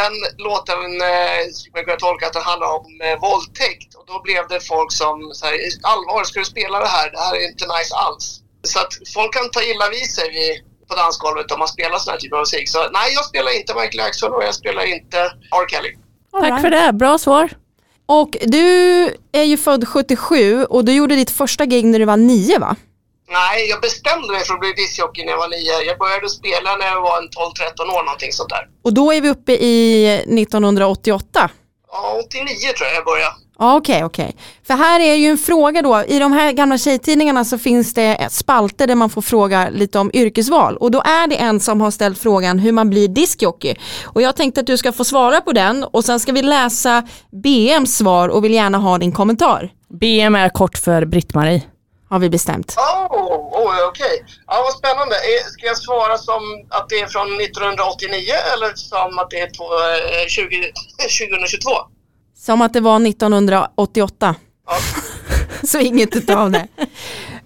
Den 0.01 0.15
låten 0.49 0.81
eh, 1.13 1.41
skulle 1.55 1.75
man 1.75 1.85
kunna 1.85 2.05
tolka 2.07 2.27
att 2.27 2.37
den 2.39 2.51
handlar 2.51 2.71
om 2.79 2.87
eh, 3.07 3.17
våldtäkt 3.27 3.91
och 3.99 4.05
då 4.11 4.17
blev 4.27 4.43
det 4.53 4.61
folk 4.73 4.91
som 4.93 5.17
så 5.39 5.47
här, 5.47 5.55
allvar, 5.93 6.25
ska 6.25 6.37
du 6.41 6.49
spela 6.57 6.77
det 6.85 6.93
här? 6.97 7.07
Det 7.15 7.21
här 7.27 7.35
är 7.41 7.45
inte 7.53 7.67
nice 7.77 7.93
alls. 8.05 8.25
Så 8.73 8.79
att 8.83 8.93
folk 9.15 9.31
kan 9.35 9.51
ta 9.51 9.63
illa 9.71 9.87
vid 9.97 10.09
sig 10.17 10.27
vid, 10.37 10.53
på 10.89 10.95
dansgolvet 11.03 11.53
om 11.53 11.59
man 11.59 11.69
spelar 11.69 11.99
sån 11.99 12.11
här 12.13 12.21
typ 12.21 12.33
av 12.33 12.39
musik. 12.39 12.69
Så 12.69 12.79
nej, 12.99 13.09
jag 13.19 13.25
spelar 13.25 13.51
inte 13.59 13.75
Michael 13.75 14.03
Jackson 14.05 14.33
och 14.33 14.45
jag 14.49 14.55
spelar 14.55 14.85
inte 14.97 15.19
R. 15.59 15.67
Kelly. 15.71 15.93
Tack 16.41 16.61
för 16.61 16.71
det, 16.71 16.93
bra 16.93 17.19
svar. 17.19 17.51
Och 18.07 18.37
du 18.41 18.67
är 19.33 19.43
ju 19.43 19.57
född 19.57 19.89
77 19.89 20.65
och 20.65 20.85
du 20.85 20.93
gjorde 20.93 21.15
ditt 21.17 21.31
första 21.31 21.67
gig 21.67 21.85
när 21.85 21.99
du 21.99 22.05
var 22.05 22.17
nio 22.17 22.59
va? 22.59 22.77
Nej, 23.31 23.69
jag 23.69 23.81
bestämde 23.81 24.29
mig 24.33 24.45
för 24.45 24.55
att 24.55 24.61
bli 24.61 24.73
discjockey 24.73 25.25
när 25.25 25.33
jag 25.33 25.39
var 25.39 25.49
nio. 25.49 25.83
Jag 25.91 25.99
började 25.99 26.29
spela 26.29 26.77
när 26.77 26.87
jag 26.87 27.01
var 27.01 27.19
en 27.19 27.29
12-13 27.29 27.97
år, 27.97 28.03
någonting 28.05 28.33
sånt 28.33 28.51
där. 28.51 28.65
Och 28.85 28.95
då 28.95 29.13
är 29.13 29.21
vi 29.21 29.29
uppe 29.29 29.53
i 29.53 30.07
1988. 30.41 31.51
Ja, 31.93 32.21
89 32.27 32.47
tror 32.77 32.87
jag 32.89 32.97
jag 32.97 33.05
började. 33.05 33.35
Ja, 33.59 33.77
Okej, 33.77 34.05
okej. 34.05 34.37
För 34.67 34.75
här 34.75 35.01
är 35.01 35.15
ju 35.15 35.27
en 35.27 35.39
fråga 35.39 35.83
då, 35.83 36.05
i 36.07 36.19
de 36.19 36.33
här 36.33 36.53
gamla 36.53 36.79
tjejtidningarna 36.79 37.45
så 37.45 37.59
finns 37.59 37.95
det 37.95 38.29
spalter 38.31 38.87
där 38.87 38.95
man 38.95 39.11
får 39.11 39.23
fråga 39.23 39.69
lite 39.71 39.99
om 39.99 40.11
yrkesval 40.15 40.77
och 40.77 40.91
då 40.91 41.01
är 41.01 41.27
det 41.27 41.37
en 41.37 41.61
som 41.61 41.81
har 41.81 41.91
ställt 41.91 42.19
frågan 42.19 42.59
hur 42.59 42.73
man 42.73 42.91
blir 42.91 43.09
diskjockey. 43.09 43.75
Och 44.05 44.23
jag 44.23 44.37
tänkte 44.37 44.61
att 44.61 44.67
du 44.67 44.77
ska 44.77 44.93
få 44.93 45.05
svara 45.05 45.41
på 45.41 45.53
den 45.53 45.85
och 45.85 46.05
sen 46.05 46.21
ska 46.21 46.33
vi 46.33 46.43
läsa 46.43 47.03
BMs 47.43 47.97
svar 47.97 48.29
och 48.29 48.45
vill 48.45 48.55
gärna 48.55 48.79
ha 48.79 48.99
din 48.99 49.13
kommentar. 49.13 49.71
BM 50.01 50.35
är 50.35 50.49
kort 50.49 50.79
för 50.79 51.05
Britt-Marie. 51.05 51.63
Har 52.11 52.19
vi 52.19 52.31
bestämt. 52.31 52.75
Oh, 52.77 53.63
oh 53.63 53.89
okej. 53.89 54.25
Ja, 54.47 54.63
vad 54.65 54.73
spännande. 54.73 55.15
Eh, 55.15 55.47
Ska 55.53 55.67
jag 55.67 55.79
svara 55.79 56.19
som 56.19 56.43
att 56.69 56.89
det 56.89 57.01
är 57.01 57.07
från 57.07 57.41
1989 57.41 58.35
eller 58.55 58.73
som 58.75 59.19
att 59.19 59.31
det 59.31 59.41
är 59.41 59.47
på, 59.59 59.65
eh, 59.65 60.29
20, 60.29 60.73
2022? 61.19 61.71
Som 62.39 62.63
att 62.63 62.73
det 62.73 62.81
var 62.81 63.07
1988. 63.07 64.35
Ja. 64.67 64.77
Så 65.67 65.79
inget 65.79 66.17
utav 66.17 66.51
det. 66.51 66.69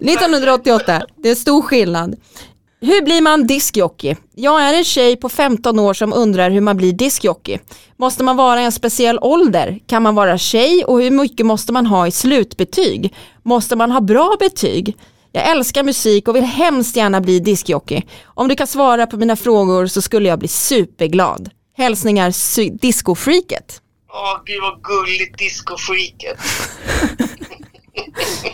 1988, 0.00 1.02
det 1.16 1.28
är 1.30 1.34
stor 1.34 1.62
skillnad. 1.62 2.16
Hur 2.86 3.02
blir 3.02 3.22
man 3.22 3.46
diskjockey? 3.46 4.16
Jag 4.34 4.62
är 4.62 4.74
en 4.74 4.84
tjej 4.84 5.16
på 5.16 5.28
15 5.28 5.78
år 5.78 5.94
som 5.94 6.12
undrar 6.12 6.50
hur 6.50 6.60
man 6.60 6.76
blir 6.76 6.92
diskjockey. 6.92 7.58
Måste 7.96 8.24
man 8.24 8.36
vara 8.36 8.62
i 8.62 8.64
en 8.64 8.72
speciell 8.72 9.18
ålder? 9.22 9.78
Kan 9.86 10.02
man 10.02 10.14
vara 10.14 10.38
tjej 10.38 10.84
och 10.84 11.02
hur 11.02 11.10
mycket 11.10 11.46
måste 11.46 11.72
man 11.72 11.86
ha 11.86 12.06
i 12.06 12.10
slutbetyg? 12.10 13.14
Måste 13.42 13.76
man 13.76 13.90
ha 13.90 14.00
bra 14.00 14.36
betyg? 14.38 14.96
Jag 15.32 15.50
älskar 15.50 15.82
musik 15.82 16.28
och 16.28 16.36
vill 16.36 16.44
hemskt 16.44 16.96
gärna 16.96 17.20
bli 17.20 17.40
diskjockey. 17.40 18.02
Om 18.24 18.48
du 18.48 18.56
kan 18.56 18.66
svara 18.66 19.06
på 19.06 19.16
mina 19.16 19.36
frågor 19.36 19.86
så 19.86 20.02
skulle 20.02 20.28
jag 20.28 20.38
bli 20.38 20.48
superglad. 20.48 21.50
Hälsningar 21.76 22.32
discofreaket. 22.80 23.80
Åh, 24.12 24.42
gud 24.44 24.60
vad 24.62 24.82
gulligt 24.82 25.38
discofreaket. 25.38 26.38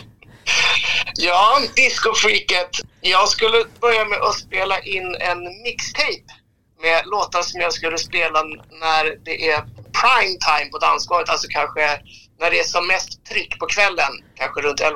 ja, 1.15 1.59
discofreaket. 1.75 2.69
Jag 3.01 3.29
skulle 3.29 3.65
börja 3.81 4.05
med 4.05 4.19
att 4.21 4.35
spela 4.35 4.79
in 4.79 5.15
en 5.19 5.61
mixtape 5.63 6.31
med 6.81 7.01
låtar 7.05 7.41
som 7.41 7.61
jag 7.61 7.73
skulle 7.73 7.97
spela 7.97 8.43
när 8.43 9.25
det 9.25 9.49
är 9.49 9.59
prime 10.01 10.37
time 10.47 10.71
på 10.71 10.77
dansgolvet, 10.77 11.29
alltså 11.29 11.47
kanske 11.49 11.99
när 12.39 12.51
det 12.51 12.59
är 12.59 12.63
som 12.63 12.87
mest 12.87 13.25
tryck 13.25 13.59
på 13.59 13.65
kvällen, 13.65 14.11
kanske 14.35 14.61
runt 14.61 14.81
11-12. 14.81 14.93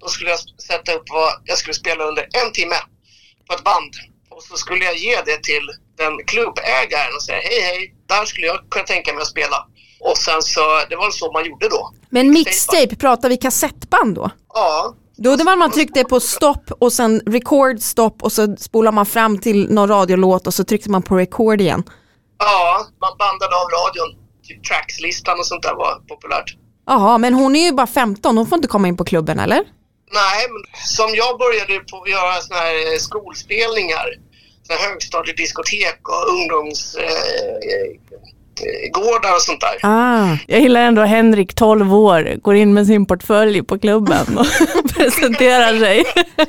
Då 0.00 0.08
skulle 0.08 0.30
jag 0.30 0.38
sätta 0.68 0.92
upp 0.92 1.10
vad 1.10 1.32
jag 1.44 1.58
skulle 1.58 1.74
spela 1.74 2.04
under 2.04 2.22
en 2.22 2.52
timme 2.52 2.76
på 3.48 3.54
ett 3.54 3.64
band. 3.64 3.94
Och 4.30 4.42
så 4.42 4.56
skulle 4.56 4.84
jag 4.84 4.96
ge 4.96 5.16
det 5.26 5.42
till 5.42 5.70
den 5.96 6.24
klubbägaren 6.26 7.14
och 7.16 7.22
säga 7.22 7.40
hej 7.42 7.60
hej, 7.60 7.94
där 8.06 8.24
skulle 8.24 8.46
jag 8.46 8.58
kunna 8.70 8.84
tänka 8.84 9.12
mig 9.12 9.22
att 9.22 9.28
spela. 9.28 9.66
Och 10.00 10.18
sen 10.18 10.42
så, 10.42 10.84
det 10.90 10.96
var 10.96 11.10
så 11.10 11.32
man 11.32 11.44
gjorde 11.44 11.68
då. 11.68 11.92
Men 12.10 12.30
mixtape, 12.30 12.96
pratar 12.96 13.28
vi 13.28 13.36
kassettband 13.36 14.14
då? 14.14 14.30
Ja, 14.54 14.94
Då 15.16 15.36
det 15.36 15.44
var 15.44 15.56
man 15.56 15.70
tryckte 15.70 16.04
på 16.04 16.20
stopp 16.20 16.70
och 16.78 16.92
sen 16.92 17.20
record 17.26 17.80
stopp 17.80 18.22
och 18.22 18.32
så 18.32 18.56
spolar 18.56 18.92
man 18.92 19.06
fram 19.06 19.38
till 19.38 19.70
någon 19.70 19.88
radiolåt 19.88 20.46
och 20.46 20.54
så 20.54 20.64
tryckte 20.64 20.90
man 20.90 21.02
på 21.02 21.16
record 21.16 21.60
igen. 21.60 21.82
ja, 22.38 22.86
man 23.00 23.12
bandade 23.18 23.56
av 23.56 23.68
radion. 23.68 24.20
Typ 24.42 24.64
trackslistan 24.64 25.38
och 25.38 25.46
sånt 25.46 25.62
där 25.62 25.74
var 25.74 25.94
populärt. 26.08 26.56
Jaha, 26.86 27.18
men 27.18 27.34
hon 27.34 27.56
är 27.56 27.64
ju 27.64 27.72
bara 27.72 27.86
15, 27.86 28.36
hon 28.36 28.46
får 28.46 28.56
inte 28.56 28.68
komma 28.68 28.88
in 28.88 28.96
på 28.96 29.04
klubben 29.04 29.38
eller? 29.38 29.62
Nej, 30.12 30.46
men 30.52 30.62
som 30.86 31.14
jag 31.14 31.38
började 31.38 31.80
på 31.80 32.02
att 32.02 32.10
göra 32.10 32.40
såna 32.40 32.60
här 32.60 32.92
eh, 32.92 32.98
skolspelningar, 32.98 34.06
såna 34.66 34.78
här 34.78 34.88
högstadiediskotek 34.88 36.00
och 36.08 36.30
eh, 36.98 37.08
eh, 37.72 37.90
gårdar 38.92 39.34
och 39.34 39.42
sånt 39.42 39.60
där. 39.60 39.76
Ah. 39.82 40.36
Jag 40.46 40.60
gillar 40.60 40.80
ändå 40.80 41.02
Henrik, 41.02 41.54
12 41.54 41.94
år, 41.94 42.36
går 42.42 42.54
in 42.54 42.74
med 42.74 42.86
sin 42.86 43.06
portfölj 43.06 43.62
på 43.62 43.78
klubben 43.78 44.38
och 44.38 44.46
presenterar 44.94 45.78
sig. 45.78 46.04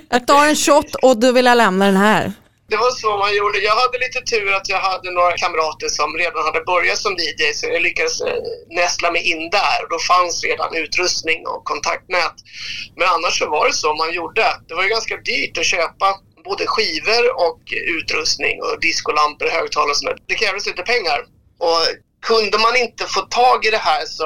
Jag 0.09 0.27
tar 0.27 0.45
en 0.45 0.55
shot 0.55 0.95
och 1.01 1.17
du 1.17 1.31
vill 1.31 1.45
jag 1.45 1.57
lämna 1.57 1.85
den 1.85 1.97
här. 1.97 2.31
Det 2.69 2.77
var 2.77 2.91
så 2.91 3.17
man 3.17 3.35
gjorde. 3.35 3.59
Jag 3.59 3.75
hade 3.75 3.97
lite 4.05 4.21
tur 4.21 4.53
att 4.53 4.69
jag 4.69 4.79
hade 4.79 5.11
några 5.11 5.37
kamrater 5.37 5.87
som 5.87 6.17
redan 6.17 6.43
hade 6.45 6.61
börjat 6.61 6.97
som 6.97 7.13
DJ 7.13 7.53
så 7.53 7.67
jag 7.67 7.81
lyckades 7.81 8.21
eh, 8.21 8.41
nästla 8.69 9.11
mig 9.11 9.31
in 9.31 9.49
där. 9.49 9.79
Då 9.89 9.97
fanns 9.99 10.43
redan 10.43 10.75
utrustning 10.75 11.47
och 11.47 11.63
kontaktnät. 11.63 12.35
Men 12.97 13.07
annars 13.15 13.39
så 13.39 13.49
var 13.49 13.67
det 13.67 13.73
så 13.73 13.93
man 13.93 14.13
gjorde. 14.13 14.45
Det 14.67 14.73
var 14.75 14.83
ju 14.83 14.89
ganska 14.89 15.17
dyrt 15.17 15.57
att 15.57 15.65
köpa 15.65 16.07
både 16.45 16.63
skivor 16.67 17.23
och 17.45 17.61
utrustning 17.97 18.55
och 18.65 18.79
discolampor, 18.81 19.47
högtalare 19.57 19.91
och 19.91 19.97
sånt. 19.97 20.23
Det 20.27 20.35
krävdes 20.35 20.65
lite 20.65 20.83
pengar. 20.93 21.19
Och 21.57 21.81
kunde 22.21 22.57
man 22.57 22.75
inte 22.75 23.03
få 23.05 23.21
tag 23.21 23.65
i 23.65 23.69
det 23.69 23.77
här 23.77 24.05
så 24.05 24.25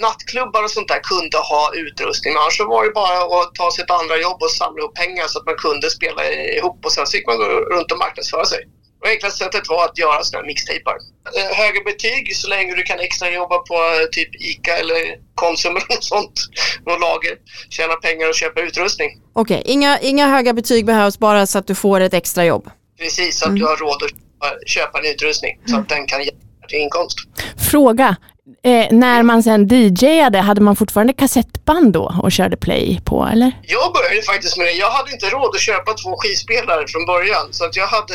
nattklubbar 0.00 0.62
och 0.64 0.70
sånt 0.70 0.88
där 0.88 1.00
kunde 1.00 1.38
ha 1.38 1.72
utrustning. 1.74 2.32
Men 2.32 2.42
annars 2.42 2.56
så 2.56 2.68
var 2.68 2.84
det 2.84 2.90
bara 2.90 3.18
att 3.40 3.54
ta 3.54 3.70
sitt 3.70 3.90
andra 3.90 4.16
jobb 4.16 4.42
och 4.42 4.50
samla 4.50 4.78
ihop 4.80 4.94
pengar 4.94 5.26
så 5.26 5.38
att 5.38 5.46
man 5.46 5.56
kunde 5.56 5.90
spela 5.90 6.30
ihop 6.58 6.84
och 6.84 6.92
sen 6.92 7.06
fick 7.06 7.26
man 7.26 7.36
gå 7.36 7.44
runt 7.44 7.92
och 7.92 7.98
marknadsföra 7.98 8.44
sig. 8.44 8.62
Och 9.00 9.08
enklaste 9.08 9.44
sättet 9.44 9.68
var 9.68 9.84
att 9.84 9.98
göra 9.98 10.24
sådana 10.24 10.42
här 10.42 10.46
mixtapar. 10.46 10.96
Eh, 11.36 11.56
Högre 11.56 11.80
betyg 11.84 12.36
så 12.36 12.48
länge 12.48 12.74
du 12.74 12.82
kan 12.82 12.98
extra 13.00 13.30
jobba 13.30 13.58
på 13.58 13.74
eh, 13.74 14.06
typ 14.12 14.30
ICA 14.34 14.76
eller 14.76 14.98
Konsum 15.34 15.76
eller 15.76 15.94
något 15.94 16.04
sånt. 16.04 16.40
Något 16.86 17.00
lager. 17.00 17.34
Tjäna 17.70 17.94
pengar 17.94 18.28
och 18.28 18.34
köpa 18.34 18.60
utrustning. 18.60 19.10
Okej, 19.32 19.62
inga, 19.64 19.98
inga 20.00 20.26
höga 20.26 20.52
betyg 20.52 20.86
behövs 20.86 21.18
bara 21.18 21.46
så 21.46 21.58
att 21.58 21.66
du 21.66 21.74
får 21.74 22.00
ett 22.00 22.14
extra 22.14 22.44
jobb. 22.44 22.70
Precis, 22.98 23.38
så 23.38 23.48
att 23.48 23.56
du 23.56 23.64
har 23.64 23.76
råd 23.76 24.02
att 24.02 24.10
köpa, 24.42 24.56
köpa 24.66 24.98
en 24.98 25.04
utrustning 25.14 25.58
så 25.66 25.76
att 25.78 25.88
den 25.88 26.06
kan 26.06 26.22
ge 26.24 26.30
till 26.68 26.78
inkomst. 26.78 27.18
Fråga, 27.70 28.16
eh, 28.64 28.86
när 28.90 29.22
man 29.22 29.42
sen 29.42 29.68
DJade, 29.68 30.38
hade 30.38 30.60
man 30.60 30.76
fortfarande 30.76 31.12
kassettband 31.12 31.92
då 31.92 32.14
och 32.22 32.32
körde 32.32 32.56
play 32.56 33.00
på 33.04 33.28
eller? 33.32 33.52
Jag 33.62 33.92
började 33.92 34.22
faktiskt 34.22 34.56
med 34.58 34.66
det. 34.66 34.72
Jag 34.72 34.90
hade 34.90 35.12
inte 35.12 35.26
råd 35.26 35.54
att 35.54 35.60
köpa 35.60 35.94
två 35.94 36.16
skivspelare 36.18 36.84
från 36.88 37.06
början. 37.06 37.46
Så 37.50 37.64
att 37.64 37.76
jag 37.76 37.86
hade 37.86 38.14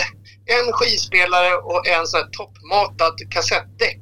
en 0.59 0.71
skivspelare 0.73 1.53
och 1.53 1.87
en 1.87 2.07
sån 2.07 2.17
här 2.19 2.27
toppmatad 2.31 3.13
kassettdäck. 3.33 4.01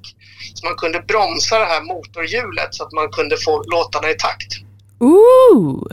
Så 0.54 0.66
man 0.66 0.76
kunde 0.76 1.00
bromsa 1.00 1.60
det 1.60 1.66
här 1.66 1.82
motorhjulet 1.82 2.68
så 2.76 2.84
att 2.84 2.92
man 2.92 3.10
kunde 3.10 3.38
få 3.38 3.64
låtarna 3.64 4.10
i 4.10 4.14
takt. 4.14 4.52
Ooh, 5.00 5.84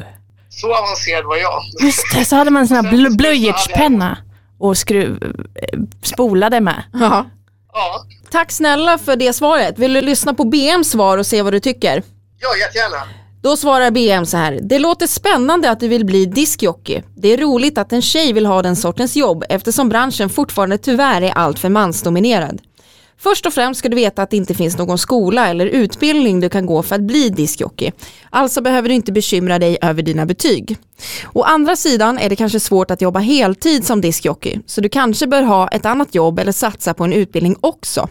Så 0.51 0.75
avancerad 0.75 1.25
var 1.25 1.37
jag. 1.37 1.63
just 1.83 2.15
det, 2.15 2.25
så 2.25 2.37
hade 2.37 2.51
man 2.51 2.63
en 2.63 2.69
sån 2.69 2.77
här 2.77 2.93
bl- 2.93 3.17
och 4.63 4.79
skruv, 4.79 5.23
eh, 5.55 5.79
spolade 6.03 6.61
med. 6.61 6.83
Ja. 6.93 7.27
Ja, 7.73 8.05
Tack 8.31 8.53
snälla 8.53 8.99
för 8.99 9.17
det 9.17 9.33
svaret. 9.33 9.79
Vill 9.79 9.93
du 9.93 10.01
lyssna 10.01 10.35
på 10.35 10.45
BMs 10.45 10.91
svar 10.91 11.19
och 11.19 11.27
se 11.27 11.43
vad 11.43 11.53
du 11.53 11.61
tycker? 11.61 12.03
ja 12.41 12.57
jättegärna. 12.57 12.97
Då 13.43 13.57
svarar 13.57 13.91
BM 13.91 14.27
så 14.27 14.37
här. 14.37 14.59
Det 14.63 14.79
låter 14.79 15.07
spännande 15.07 15.71
att 15.71 15.81
du 15.81 15.89
vill 15.89 16.05
bli 16.05 16.27
diskjockey. 16.27 17.03
Det 17.17 17.29
är 17.29 17.37
roligt 17.39 17.79
att 17.79 17.93
en 17.93 18.03
tjej 18.03 18.33
vill 18.33 18.47
ha 18.47 18.63
den 18.63 18.77
sortens 18.77 19.17
jobb 19.17 19.45
eftersom 19.49 19.89
branschen 19.89 20.29
fortfarande 20.31 20.79
tyvärr 20.79 21.23
är 21.23 21.31
alltför 21.31 21.69
mansdominerad. 21.69 22.61
Först 23.23 23.47
och 23.47 23.53
främst 23.53 23.79
ska 23.79 23.89
du 23.89 23.97
veta 23.97 24.23
att 24.23 24.31
det 24.31 24.37
inte 24.37 24.55
finns 24.55 24.79
någon 24.79 24.99
skola 24.99 25.49
eller 25.49 25.67
utbildning 25.67 26.41
du 26.41 26.49
kan 26.49 26.67
gå 26.67 26.83
för 26.83 26.95
att 26.95 27.01
bli 27.01 27.29
diskjockey. 27.29 27.93
Alltså 28.31 28.61
behöver 28.61 28.89
du 28.89 28.95
inte 28.95 29.13
bekymra 29.13 29.59
dig 29.59 29.79
över 29.83 30.03
dina 30.03 30.27
betyg. 30.27 30.77
Å 31.33 31.43
andra 31.43 31.77
sidan 31.77 32.19
är 32.19 32.29
det 32.29 32.37
kanske 32.37 32.61
svårt 32.61 32.91
att 32.91 33.01
jobba 33.01 33.21
heltid 33.21 33.87
som 33.87 34.01
diskjockey, 34.01 34.59
så 34.67 34.81
du 34.81 34.89
kanske 34.89 35.27
bör 35.27 35.43
ha 35.43 35.69
ett 35.69 35.87
annat 35.87 36.15
jobb 36.15 36.39
eller 36.39 36.53
satsa 36.53 36.95
på 36.95 37.05
en 37.05 37.13
utbildning 37.13 37.57
också. 37.61 38.09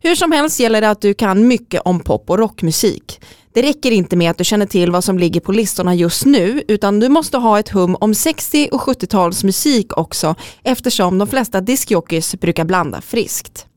Hur 0.00 0.14
som 0.14 0.32
helst 0.32 0.60
gäller 0.60 0.80
det 0.80 0.90
att 0.90 1.00
du 1.00 1.14
kan 1.14 1.48
mycket 1.48 1.82
om 1.84 2.00
pop 2.00 2.30
och 2.30 2.38
rockmusik. 2.38 3.20
Det 3.52 3.62
räcker 3.62 3.90
inte 3.90 4.16
med 4.16 4.30
att 4.30 4.38
du 4.38 4.44
känner 4.44 4.66
till 4.66 4.90
vad 4.90 5.04
som 5.04 5.18
ligger 5.18 5.40
på 5.40 5.52
listorna 5.52 5.94
just 5.94 6.24
nu 6.24 6.62
utan 6.68 7.00
du 7.00 7.08
måste 7.08 7.38
ha 7.38 7.58
ett 7.58 7.68
hum 7.68 7.96
om 8.00 8.14
60 8.14 8.68
och 8.72 8.80
70-talsmusik 8.80 9.92
också 9.96 10.34
eftersom 10.62 11.18
de 11.18 11.28
flesta 11.28 11.60
diskjockeys 11.60 12.34
brukar 12.34 12.64
blanda 12.64 13.00
friskt. 13.00 13.67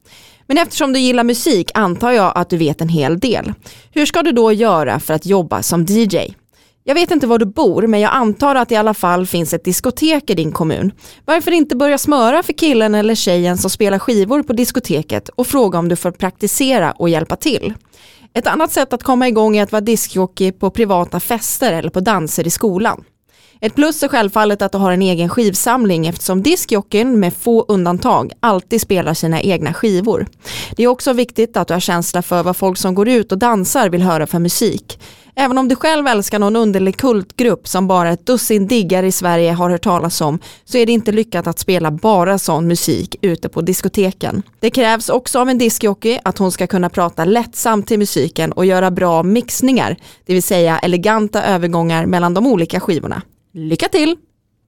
Men 0.52 0.58
eftersom 0.58 0.94
du 0.94 1.00
gillar 1.00 1.24
musik 1.24 1.72
antar 1.74 2.12
jag 2.12 2.32
att 2.36 2.50
du 2.50 2.58
vet 2.58 2.82
en 2.82 2.90
hel 2.90 3.20
del. 3.20 3.54
Hur 3.92 4.06
ska 4.06 4.24
du 4.24 4.32
då 4.32 4.52
göra 4.52 5.00
för 5.00 5.14
att 5.14 5.26
jobba 5.26 5.64
som 5.64 5.86
DJ? 5.86 6.18
Jag 6.84 6.96
vet 6.96 7.12
inte 7.12 7.28
var 7.28 7.40
du 7.40 7.46
bor 7.46 7.88
men 7.88 8.00
jag 8.00 8.12
antar 8.14 8.56
att 8.56 8.70
det 8.70 8.76
i 8.76 8.78
alla 8.78 8.94
fall 8.94 9.28
finns 9.28 9.54
ett 9.54 9.64
diskotek 9.64 10.30
i 10.30 10.34
din 10.34 10.52
kommun. 10.52 10.92
Varför 11.26 11.52
inte 11.52 11.76
börja 11.76 11.98
smöra 11.98 12.44
för 12.44 12.54
killen 12.54 12.96
eller 12.96 13.16
tjejen 13.16 13.58
som 13.58 13.70
spelar 13.70 14.00
skivor 14.00 14.44
på 14.44 14.54
diskoteket 14.54 15.30
och 15.30 15.48
fråga 15.48 15.80
om 15.80 15.90
du 15.90 15.96
får 15.96 16.12
praktisera 16.12 16.92
och 16.92 17.10
hjälpa 17.10 17.36
till. 17.36 17.74
Ett 18.34 18.48
annat 18.48 18.72
sätt 18.72 18.94
att 18.94 19.04
komma 19.04 19.28
igång 19.28 19.58
är 19.58 19.64
att 19.64 19.72
vara 19.72 19.82
diskjockey 19.82 20.52
på 20.52 20.70
privata 20.70 21.20
fester 21.20 21.74
eller 21.74 21.90
på 21.90 22.00
danser 22.00 22.48
i 22.48 22.50
skolan. 22.50 23.04
Ett 23.64 23.76
plus 23.76 24.04
är 24.04 24.08
självfallet 24.08 24.62
att 24.62 24.72
du 24.72 24.78
har 24.78 24.92
en 24.92 25.02
egen 25.02 25.30
skivsamling 25.30 26.08
eftersom 26.08 26.44
diskjockeyn 26.44 27.20
med 27.20 27.34
få 27.34 27.66
undantag 27.68 28.32
alltid 28.40 28.82
spelar 28.82 29.14
sina 29.14 29.42
egna 29.42 29.74
skivor. 29.74 30.28
Det 30.76 30.84
är 30.84 30.88
också 30.88 31.14
viktigt 31.14 31.58
att 31.58 31.68
du 31.68 31.74
har 31.74 31.80
känsla 31.80 32.22
för 32.22 32.44
vad 32.44 32.58
folk 32.58 32.78
som 32.78 32.96
går 32.96 33.10
ut 33.10 33.32
och 33.32 33.38
dansar 33.38 33.90
vill 33.90 34.02
höra 34.02 34.28
för 34.28 34.40
musik. 34.40 35.00
Även 35.36 35.58
om 35.58 35.68
du 35.68 35.76
själv 35.76 36.08
älskar 36.08 36.40
någon 36.40 36.56
underlig 36.56 36.98
kultgrupp 36.98 37.68
som 37.68 37.88
bara 37.88 38.10
ett 38.10 38.26
dussin 38.26 38.68
diggar 38.68 39.04
i 39.04 39.12
Sverige 39.12 39.52
har 39.52 39.70
hört 39.70 39.84
talas 39.84 40.22
om 40.22 40.40
så 40.66 40.78
är 40.78 40.86
det 40.86 40.92
inte 40.92 41.12
lyckat 41.12 41.48
att 41.48 41.60
spela 41.60 41.92
bara 41.92 42.38
sån 42.38 42.68
musik 42.68 43.16
ute 43.22 43.50
på 43.50 43.62
diskoteken. 43.62 44.44
Det 44.60 44.70
krävs 44.70 45.10
också 45.10 45.40
av 45.40 45.50
en 45.50 45.58
diskjockey 45.58 46.20
att 46.24 46.38
hon 46.38 46.52
ska 46.52 46.68
kunna 46.68 46.90
prata 46.90 47.26
lättsamt 47.26 47.88
till 47.88 48.00
musiken 48.00 48.52
och 48.52 48.66
göra 48.66 48.92
bra 48.92 49.24
mixningar, 49.24 49.98
det 50.26 50.34
vill 50.34 50.44
säga 50.44 50.80
eleganta 50.80 51.44
övergångar 51.44 52.06
mellan 52.06 52.34
de 52.34 52.48
olika 52.48 52.80
skivorna. 52.80 53.22
Lycka 53.54 53.88
till! 53.88 54.18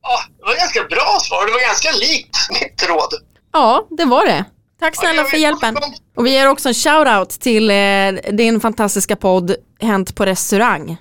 Ja, 0.02 0.19
det 0.38 0.43
var 0.46 0.58
ganska 0.58 0.84
bra 0.84 1.19
svar. 1.22 1.46
Det 1.46 1.52
var 1.52 1.67
ganska 1.67 1.91
likt 1.91 2.38
mitt 2.52 2.89
råd. 2.89 3.13
Ja, 3.54 3.88
det 3.89 4.06
var 4.06 4.26
det. 4.26 4.46
Tack 4.80 4.96
snälla 4.96 5.24
för 5.24 5.38
hjälpen. 5.38 5.78
Och 6.17 6.26
vi 6.26 6.32
ger 6.32 6.50
också 6.50 6.69
en 6.69 6.74
shout-out 6.74 7.39
till 7.39 7.72
eh, 7.72 8.36
din 8.36 8.60
fantastiska 8.60 9.15
podd 9.15 9.56
Hänt 9.82 10.15
på 10.15 10.26
restaurang. 10.26 10.98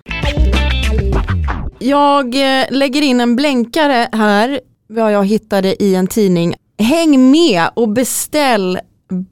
Jag 1.79 2.35
eh, 2.35 2.67
lägger 2.71 3.03
in 3.03 3.21
en 3.21 3.37
blänkare 3.37 4.09
här, 4.13 4.61
vad 4.89 5.13
jag 5.13 5.27
hittade 5.27 5.83
i 5.83 5.95
en 5.95 6.07
tidning. 6.07 6.55
Häng 6.79 7.31
med 7.31 7.71
och 7.75 7.89
beställ 7.89 8.79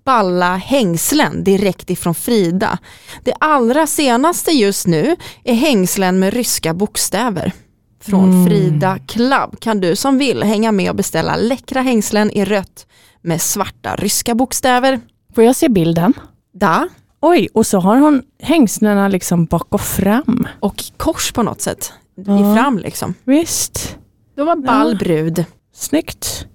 balla 0.04 0.56
hängslen 0.56 1.44
direkt 1.44 1.90
ifrån 1.90 2.14
Frida. 2.14 2.78
Det 3.24 3.34
allra 3.40 3.86
senaste 3.86 4.50
just 4.50 4.86
nu 4.86 5.16
är 5.44 5.54
hängslen 5.54 6.18
med 6.18 6.34
ryska 6.34 6.74
bokstäver. 6.74 7.52
Från 8.00 8.30
Mm. 8.32 8.46
Frida 8.46 8.98
Club 9.06 9.60
kan 9.60 9.80
du 9.80 9.96
som 9.96 10.18
vill 10.18 10.42
hänga 10.42 10.72
med 10.72 10.90
och 10.90 10.96
beställa 10.96 11.36
läckra 11.36 11.80
hängslen 11.82 12.30
i 12.30 12.44
rött 12.44 12.86
med 13.22 13.40
svarta 13.42 13.96
ryska 13.96 14.34
bokstäver. 14.34 15.00
Får 15.34 15.44
jag 15.44 15.56
se 15.56 15.68
bilden? 15.68 16.12
Da 16.52 16.88
Oj, 17.22 17.48
och 17.54 17.66
så 17.66 17.80
har 17.80 17.96
hon 17.96 18.22
hängslena 18.42 19.08
liksom 19.08 19.44
bak 19.44 19.66
och 19.74 19.80
fram. 19.80 20.48
och 20.60 20.84
kors 20.96 21.32
på 21.32 21.42
något 21.42 21.60
sätt. 21.60 21.92
Ja. 22.26 22.52
I 22.52 22.56
fram 22.56 22.78
liksom. 22.78 23.14
Visst, 23.24 23.96
Det 24.36 24.42
var 24.42 24.56
ball 24.56 24.92
Ja. 24.92 24.98
brud. 24.98 25.44
snyggt. 25.74 26.46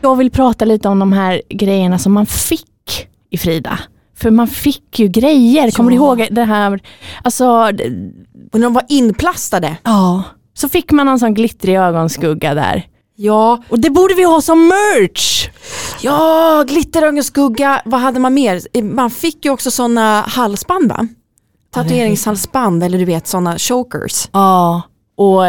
Jag 0.00 0.16
vill 0.16 0.30
prata 0.30 0.64
lite 0.64 0.88
om 0.88 0.98
de 0.98 1.12
här 1.12 1.42
grejerna 1.48 1.98
som 1.98 2.12
man 2.12 2.26
fick 2.26 3.08
i 3.30 3.38
Frida. 3.38 3.78
För 4.16 4.30
man 4.30 4.46
fick 4.48 4.98
ju 4.98 5.08
grejer, 5.08 5.70
kommer 5.70 5.90
du 5.90 5.96
ihåg 5.96 6.28
det 6.30 6.44
här? 6.44 6.80
Alltså, 7.22 7.46
Och 8.52 8.60
de 8.60 8.72
var 8.72 8.82
inplastade. 8.88 9.76
ja. 9.84 10.22
Så 10.56 10.68
fick 10.68 10.92
man 10.92 11.08
en 11.08 11.18
sån 11.18 11.34
glittrig 11.34 11.74
ögonskugga 11.76 12.54
där. 12.54 12.86
Ja, 13.16 13.62
Och 13.68 13.78
det 13.78 13.90
borde 13.90 14.14
vi 14.14 14.24
ha 14.24 14.40
som 14.40 14.66
merch! 14.68 15.48
ja 16.02 16.64
glitterögonskugga. 16.68 17.82
Vad 17.84 18.00
hade 18.00 18.20
man 18.20 18.34
mer? 18.34 18.82
Man 18.82 19.10
fick 19.10 19.44
ju 19.44 19.50
också 19.50 19.70
sådana 19.70 20.20
halsband 20.20 20.88
va? 20.88 21.08
Tatueringshalsband 21.74 22.82
eller 22.84 22.98
du 22.98 23.04
vet 23.04 23.26
sådana 23.26 23.58
chokers. 23.58 24.28
Ja, 24.32 24.82
och, 25.16 25.42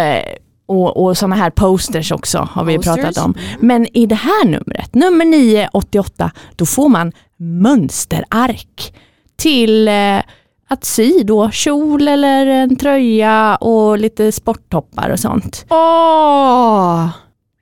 och, 0.67 1.03
och 1.05 1.17
sådana 1.17 1.35
här 1.35 1.49
posters 1.49 2.11
också 2.11 2.47
har 2.51 2.63
vi 2.63 2.75
Posters. 2.75 2.95
pratat 2.95 3.25
om. 3.25 3.33
Men 3.59 3.97
i 3.97 4.05
det 4.05 4.15
här 4.15 4.45
numret, 4.45 4.95
nummer 4.95 5.25
988, 5.25 6.31
då 6.55 6.65
får 6.65 6.89
man 6.89 7.11
mönsterark 7.37 8.93
till 9.35 9.87
eh, 9.87 10.21
att 10.67 10.85
sy 10.85 11.23
då 11.23 11.51
kjol 11.51 12.07
eller 12.07 12.45
en 12.45 12.75
tröja 12.75 13.55
och 13.55 13.97
lite 13.97 14.31
sporttoppar 14.31 15.09
och 15.09 15.19
sånt. 15.19 15.65
Åh! 15.69 17.09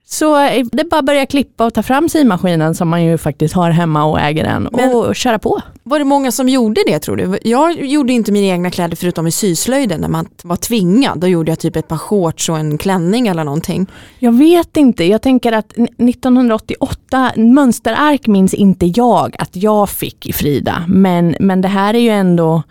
Så 0.06 0.36
eh, 0.40 0.66
det 0.72 0.80
är 0.82 0.88
bara 0.90 0.98
att 0.98 1.04
börja 1.06 1.26
klippa 1.26 1.66
och 1.66 1.74
ta 1.74 1.82
fram 1.82 2.08
symaskinen 2.08 2.74
som 2.74 2.88
man 2.88 3.04
ju 3.04 3.18
faktiskt 3.18 3.54
har 3.54 3.70
hemma 3.70 4.04
och 4.04 4.20
äger 4.20 4.44
den 4.44 4.68
Men- 4.72 4.94
och 4.94 5.16
köra 5.16 5.38
på. 5.38 5.60
Var 5.82 5.98
det 5.98 6.04
många 6.04 6.32
som 6.32 6.48
gjorde 6.48 6.80
det 6.86 6.98
tror 6.98 7.16
du? 7.16 7.38
Jag 7.44 7.84
gjorde 7.86 8.12
inte 8.12 8.32
mina 8.32 8.46
egna 8.46 8.70
kläder 8.70 8.96
förutom 8.96 9.26
i 9.26 9.30
syslöjden 9.30 10.00
när 10.00 10.08
man 10.08 10.26
var 10.42 10.56
tvingad. 10.56 11.18
Då 11.20 11.26
gjorde 11.28 11.50
jag 11.50 11.58
typ 11.58 11.76
ett 11.76 11.88
par 11.88 11.98
shorts 11.98 12.48
och 12.48 12.58
en 12.58 12.78
klänning 12.78 13.26
eller 13.28 13.44
någonting. 13.44 13.86
Jag 14.18 14.32
vet 14.32 14.76
inte, 14.76 15.04
jag 15.04 15.22
tänker 15.22 15.52
att 15.52 15.76
n- 15.76 15.88
1988, 15.98 17.32
mönsterark 17.36 18.26
minns 18.26 18.54
inte 18.54 18.86
jag 18.86 19.36
att 19.38 19.56
jag 19.56 19.88
fick 19.90 20.26
i 20.26 20.32
Frida, 20.32 20.84
men, 20.88 21.36
men 21.40 21.60
det 21.60 21.68
här 21.68 21.94
är 21.94 21.98
ju 21.98 22.08
ändå 22.10 22.62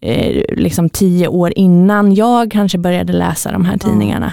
eh, 0.00 0.42
liksom 0.56 0.90
tio 0.90 1.28
år 1.28 1.52
innan 1.56 2.14
jag 2.14 2.50
kanske 2.52 2.78
började 2.78 3.12
läsa 3.12 3.52
de 3.52 3.64
här 3.64 3.78
tidningarna. 3.78 4.26
Eh, 4.26 4.32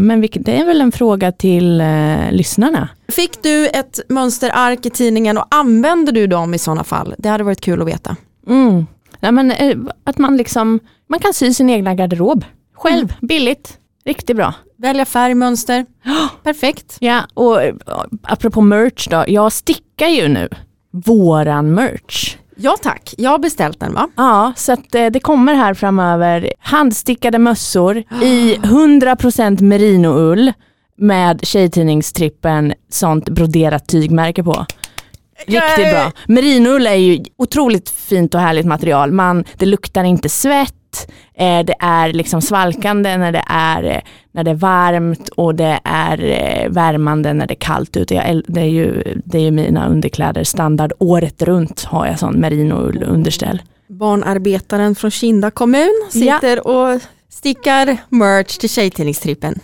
men 0.00 0.20
vilket, 0.20 0.44
det 0.44 0.56
är 0.60 0.64
väl 0.64 0.80
en 0.80 0.92
fråga 0.92 1.32
till 1.32 1.80
eh, 1.80 2.30
lyssnarna. 2.30 2.88
Fick 3.08 3.42
du 3.42 3.68
ett 3.68 4.00
mönsterark 4.08 4.86
i 4.86 4.90
tidningen 4.90 5.38
och 5.38 5.46
använde 5.50 6.12
du 6.12 6.26
dem 6.26 6.54
i 6.54 6.58
sådana 6.58 6.84
fall? 6.84 7.14
Det 7.18 7.28
hade 7.28 7.44
varit 7.44 7.60
kul 7.60 7.82
att 7.82 7.88
veta. 7.88 8.16
Mm. 8.48 8.86
Nej, 9.20 9.32
men, 9.32 9.50
eh, 9.50 9.76
att 10.04 10.18
man 10.18 10.36
liksom, 10.36 10.80
man 11.08 11.20
kan 11.20 11.34
sy 11.34 11.54
sin 11.54 11.70
egna 11.70 11.94
garderob 11.94 12.44
själv, 12.82 13.14
billigt, 13.20 13.78
riktigt 14.04 14.36
bra. 14.36 14.54
Välja 14.78 15.04
färg, 15.04 15.34
mönster. 15.34 15.86
Perfekt. 16.42 16.96
Ja, 17.00 17.20
och 17.34 17.62
eh, 17.62 17.74
apropå 18.22 18.60
merch 18.60 19.08
då, 19.10 19.24
jag 19.28 19.52
stickar 19.52 20.08
ju 20.08 20.28
nu 20.28 20.48
våran 20.90 21.74
merch. 21.74 22.36
Ja 22.64 22.76
tack, 22.82 23.14
jag 23.18 23.30
har 23.30 23.38
beställt 23.38 23.80
den 23.80 23.94
va? 23.94 24.08
Ja, 24.16 24.52
så 24.56 24.72
att 24.72 24.94
eh, 24.94 25.06
det 25.06 25.20
kommer 25.20 25.54
här 25.54 25.74
framöver 25.74 26.52
handstickade 26.58 27.38
mössor 27.38 27.98
i 28.22 28.56
100% 28.62 29.62
merinoull 29.62 30.52
med 30.98 31.46
tjejtidningstrippen 31.46 32.74
sånt 32.90 33.28
broderat 33.28 33.86
tygmärke 33.88 34.44
på. 34.44 34.66
Riktigt 35.46 35.90
bra. 35.90 36.12
Merinoull 36.26 36.86
är 36.86 36.94
ju 36.94 37.24
otroligt 37.36 37.90
fint 37.90 38.34
och 38.34 38.40
härligt 38.40 38.66
material. 38.66 39.12
Man, 39.12 39.44
det 39.56 39.66
luktar 39.66 40.04
inte 40.04 40.28
svett, 40.28 40.74
eh, 41.34 41.64
det 41.64 41.74
är 41.78 42.12
liksom 42.12 42.42
svalkande 42.42 43.16
när 43.16 43.32
det 43.32 43.44
är, 43.46 43.82
eh, 43.84 44.00
när 44.32 44.44
det 44.44 44.50
är 44.50 44.54
varmt 44.54 45.28
och 45.28 45.54
det 45.54 45.80
är 45.84 46.24
eh, 46.24 46.70
värmande 46.70 47.32
när 47.32 47.46
det 47.46 47.54
är 47.54 47.60
kallt 47.60 47.96
ute. 47.96 48.14
Jag, 48.14 48.42
det, 48.46 48.60
är 48.60 48.64
ju, 48.64 49.02
det 49.24 49.38
är 49.38 49.42
ju 49.42 49.50
mina 49.50 49.88
underkläder 49.88 50.44
standard 50.44 50.92
året 50.98 51.42
runt 51.42 51.84
har 51.84 52.06
jag 52.06 52.18
sån 52.18 52.34
merinoull 52.34 53.02
underställ. 53.02 53.62
Barnarbetaren 53.88 54.94
från 54.94 55.10
Kinda 55.10 55.50
kommun 55.50 56.08
sitter 56.10 56.66
och 56.68 57.00
stickar 57.28 57.96
merch 58.08 58.58
till 58.58 58.68
Tjejtidningstrippen. 58.70 59.58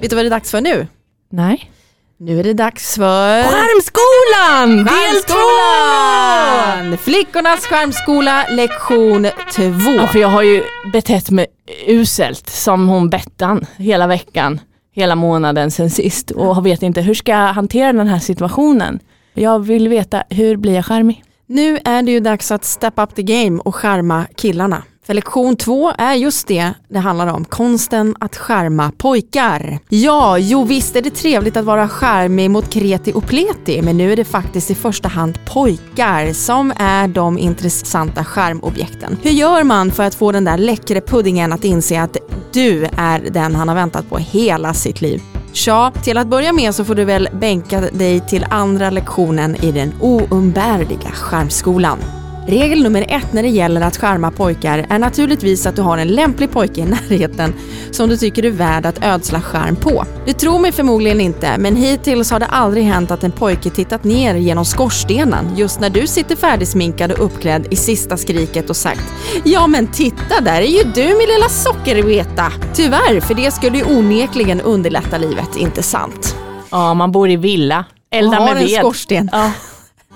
Vet 0.00 0.10
du 0.10 0.16
vad 0.16 0.24
det 0.24 0.28
är 0.28 0.30
dags 0.30 0.50
för 0.50 0.60
nu? 0.60 0.86
Nej. 1.30 1.70
Nu 2.18 2.40
är 2.40 2.44
det 2.44 2.54
dags 2.54 2.94
för 2.94 3.42
Skärmskolan! 3.42 4.76
Del 4.76 5.22
två! 5.26 5.34
Skärmskolan! 5.34 6.98
Flickornas 6.98 7.60
skärmskola 7.66 8.46
lektion 8.50 9.26
2. 9.56 9.62
Ja, 9.96 10.06
för 10.06 10.18
jag 10.18 10.28
har 10.28 10.42
ju 10.42 10.62
betett 10.92 11.30
mig 11.30 11.46
uselt 11.86 12.48
som 12.50 12.88
hon 12.88 13.10
Bettan 13.10 13.66
hela 13.76 14.06
veckan, 14.06 14.60
hela 14.94 15.14
månaden 15.14 15.70
sen 15.70 15.90
sist 15.90 16.30
och 16.30 16.66
vet 16.66 16.82
inte 16.82 17.00
hur 17.00 17.14
ska 17.14 17.32
jag 17.32 17.52
hantera 17.52 17.92
den 17.92 18.08
här 18.08 18.18
situationen. 18.18 19.00
Jag 19.34 19.58
vill 19.58 19.88
veta 19.88 20.22
hur 20.30 20.56
blir 20.56 20.74
jag 20.74 20.86
charmig? 20.86 21.22
Nu 21.46 21.78
är 21.84 22.02
det 22.02 22.12
ju 22.12 22.20
dags 22.20 22.50
att 22.50 22.64
step 22.64 22.94
up 22.96 23.14
the 23.14 23.22
game 23.22 23.60
och 23.64 23.74
skärma 23.74 24.26
killarna. 24.36 24.82
För 25.06 25.14
lektion 25.14 25.56
två 25.56 25.92
är 25.98 26.14
just 26.14 26.46
det 26.46 26.72
det 26.88 26.98
handlar 26.98 27.26
om, 27.26 27.44
konsten 27.44 28.16
att 28.20 28.36
skärma 28.36 28.92
pojkar. 28.98 29.78
Ja, 29.88 30.38
jo 30.38 30.64
visst 30.64 30.96
är 30.96 31.02
det 31.02 31.10
trevligt 31.10 31.56
att 31.56 31.64
vara 31.64 31.88
skärmig 31.88 32.50
mot 32.50 32.70
kreti 32.70 33.12
och 33.12 33.26
pleti, 33.26 33.82
men 33.82 33.96
nu 33.96 34.12
är 34.12 34.16
det 34.16 34.24
faktiskt 34.24 34.70
i 34.70 34.74
första 34.74 35.08
hand 35.08 35.38
pojkar 35.46 36.32
som 36.32 36.72
är 36.76 37.08
de 37.08 37.38
intressanta 37.38 38.24
skärmobjekten. 38.24 39.18
Hur 39.22 39.30
gör 39.30 39.64
man 39.64 39.90
för 39.90 40.02
att 40.02 40.14
få 40.14 40.32
den 40.32 40.44
där 40.44 40.58
läckre 40.58 41.00
puddingen 41.00 41.52
att 41.52 41.64
inse 41.64 42.02
att 42.02 42.16
du 42.52 42.88
är 42.96 43.30
den 43.30 43.54
han 43.54 43.68
har 43.68 43.74
väntat 43.74 44.08
på 44.08 44.18
hela 44.18 44.74
sitt 44.74 45.00
liv? 45.00 45.22
Tja, 45.52 45.92
till 46.02 46.18
att 46.18 46.26
börja 46.26 46.52
med 46.52 46.74
så 46.74 46.84
får 46.84 46.94
du 46.94 47.04
väl 47.04 47.28
bänka 47.32 47.80
dig 47.80 48.20
till 48.20 48.46
andra 48.50 48.90
lektionen 48.90 49.56
i 49.56 49.72
den 49.72 49.92
oumbärliga 50.00 51.10
skärmskolan. 51.10 51.98
Regel 52.46 52.82
nummer 52.82 53.06
ett 53.08 53.32
när 53.32 53.42
det 53.42 53.48
gäller 53.48 53.80
att 53.80 53.96
skärma 53.96 54.30
pojkar 54.30 54.86
är 54.90 54.98
naturligtvis 54.98 55.66
att 55.66 55.76
du 55.76 55.82
har 55.82 55.98
en 55.98 56.08
lämplig 56.08 56.50
pojke 56.50 56.80
i 56.80 56.84
närheten 56.84 57.54
som 57.90 58.08
du 58.08 58.16
tycker 58.16 58.44
är 58.44 58.50
värd 58.50 58.86
att 58.86 59.04
ödsla 59.04 59.40
skärm 59.40 59.76
på. 59.76 60.04
Du 60.26 60.32
tror 60.32 60.58
mig 60.58 60.72
förmodligen 60.72 61.20
inte, 61.20 61.58
men 61.58 61.76
hittills 61.76 62.30
har 62.30 62.40
det 62.40 62.46
aldrig 62.46 62.84
hänt 62.84 63.10
att 63.10 63.24
en 63.24 63.32
pojke 63.32 63.70
tittat 63.70 64.04
ner 64.04 64.34
genom 64.34 64.64
skorstenen 64.64 65.56
just 65.56 65.80
när 65.80 65.90
du 65.90 66.06
sitter 66.06 66.36
färdigsminkad 66.36 67.12
och 67.12 67.24
uppklädd 67.24 67.66
i 67.70 67.76
sista 67.76 68.16
skriket 68.16 68.70
och 68.70 68.76
sagt 68.76 69.12
“Ja 69.44 69.66
men 69.66 69.86
titta, 69.86 70.40
där 70.40 70.62
är 70.62 70.66
ju 70.66 70.82
du 70.82 71.04
min 71.04 71.28
lilla 71.28 71.48
sockerveta!” 71.48 72.52
Tyvärr, 72.74 73.20
för 73.20 73.34
det 73.34 73.50
skulle 73.50 73.78
ju 73.78 73.84
onekligen 73.84 74.60
underlätta 74.60 75.18
livet, 75.18 75.56
inte 75.56 75.82
sant? 75.82 76.36
Ja, 76.70 76.94
man 76.94 77.12
bor 77.12 77.30
i 77.30 77.36
villa, 77.36 77.84
elda 78.10 78.36
har 78.36 78.44
med 78.44 78.62
en 78.62 78.68
ved. 78.68 78.78
skorsten. 78.78 79.28
Ja. 79.32 79.50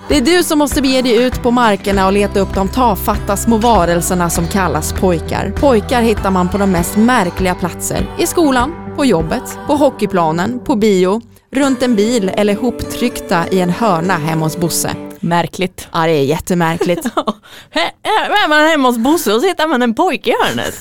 Det 0.09 0.17
är 0.17 0.21
du 0.21 0.43
som 0.43 0.59
måste 0.59 0.81
bege 0.81 1.01
dig 1.01 1.23
ut 1.25 1.43
på 1.43 1.51
markerna 1.51 2.05
och 2.05 2.13
leta 2.13 2.39
upp 2.39 2.55
de 2.55 2.67
tafatta 2.67 3.37
små 3.37 3.57
varelserna 3.57 4.29
som 4.29 4.47
kallas 4.47 4.93
pojkar. 4.93 5.53
Pojkar 5.59 6.01
hittar 6.01 6.31
man 6.31 6.49
på 6.49 6.57
de 6.57 6.71
mest 6.71 6.97
märkliga 6.97 7.55
platser. 7.55 8.15
I 8.19 8.27
skolan, 8.27 8.93
på 8.95 9.05
jobbet, 9.05 9.59
på 9.67 9.75
hockeyplanen, 9.75 10.59
på 10.59 10.75
bio, 10.75 11.21
runt 11.51 11.83
en 11.83 11.95
bil 11.95 12.31
eller 12.35 12.55
hoptryckta 12.55 13.47
i 13.51 13.59
en 13.59 13.69
hörna 13.69 14.13
hemma 14.13 14.45
hos 14.45 14.57
Bosse. 14.57 14.95
Märkligt. 15.19 15.87
Ja, 15.93 16.05
det 16.05 16.11
är 16.11 16.23
jättemärkligt. 16.23 17.05
Är 18.03 18.49
man 18.49 18.67
hemma 18.67 18.87
hos 18.87 18.97
Bosse 18.97 19.33
och 19.33 19.41
så 19.41 19.47
hittar 19.47 19.67
man 19.67 19.81
en 19.81 19.95
pojke 19.95 20.29
i 20.29 20.35
hörnet. 20.43 20.75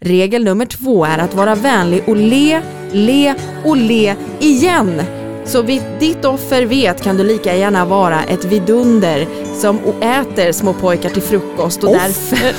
Regel 0.00 0.44
nummer 0.44 0.66
två 0.66 1.04
är 1.04 1.18
att 1.18 1.34
vara 1.34 1.54
vänlig 1.54 2.02
och 2.06 2.16
le, 2.16 2.62
le 2.92 3.34
och 3.64 3.76
le 3.76 4.14
igen. 4.40 5.21
Så 5.44 5.62
vitt 5.62 6.00
ditt 6.00 6.24
offer 6.24 6.62
vet 6.62 7.02
kan 7.02 7.16
du 7.16 7.24
lika 7.24 7.56
gärna 7.56 7.84
vara 7.84 8.24
ett 8.24 8.44
vidunder 8.44 9.26
som 9.60 9.78
äter 10.00 10.52
små 10.52 10.72
pojkar 10.72 11.10
till 11.10 11.22
frukost 11.22 11.84
och 11.84 11.92
därför, 11.92 12.54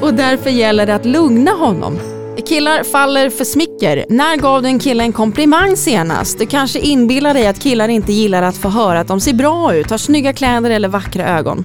och 0.06 0.14
därför 0.14 0.50
gäller 0.50 0.86
det 0.86 0.94
att 0.94 1.06
lugna 1.06 1.50
honom. 1.50 1.98
Killar 2.46 2.84
faller 2.84 3.30
för 3.30 3.44
smicker. 3.44 4.04
När 4.08 4.36
gav 4.36 4.62
du 4.62 4.68
en 4.68 4.78
kille 4.78 5.02
en 5.02 5.12
komplimang 5.12 5.76
senast? 5.76 6.38
Du 6.38 6.46
kanske 6.46 6.78
inbillar 6.78 7.34
dig 7.34 7.46
att 7.46 7.58
killar 7.58 7.88
inte 7.88 8.12
gillar 8.12 8.42
att 8.42 8.56
få 8.56 8.68
höra 8.68 9.00
att 9.00 9.08
de 9.08 9.20
ser 9.20 9.34
bra 9.34 9.74
ut, 9.74 9.90
har 9.90 9.98
snygga 9.98 10.32
kläder 10.32 10.70
eller 10.70 10.88
vackra 10.88 11.38
ögon. 11.38 11.64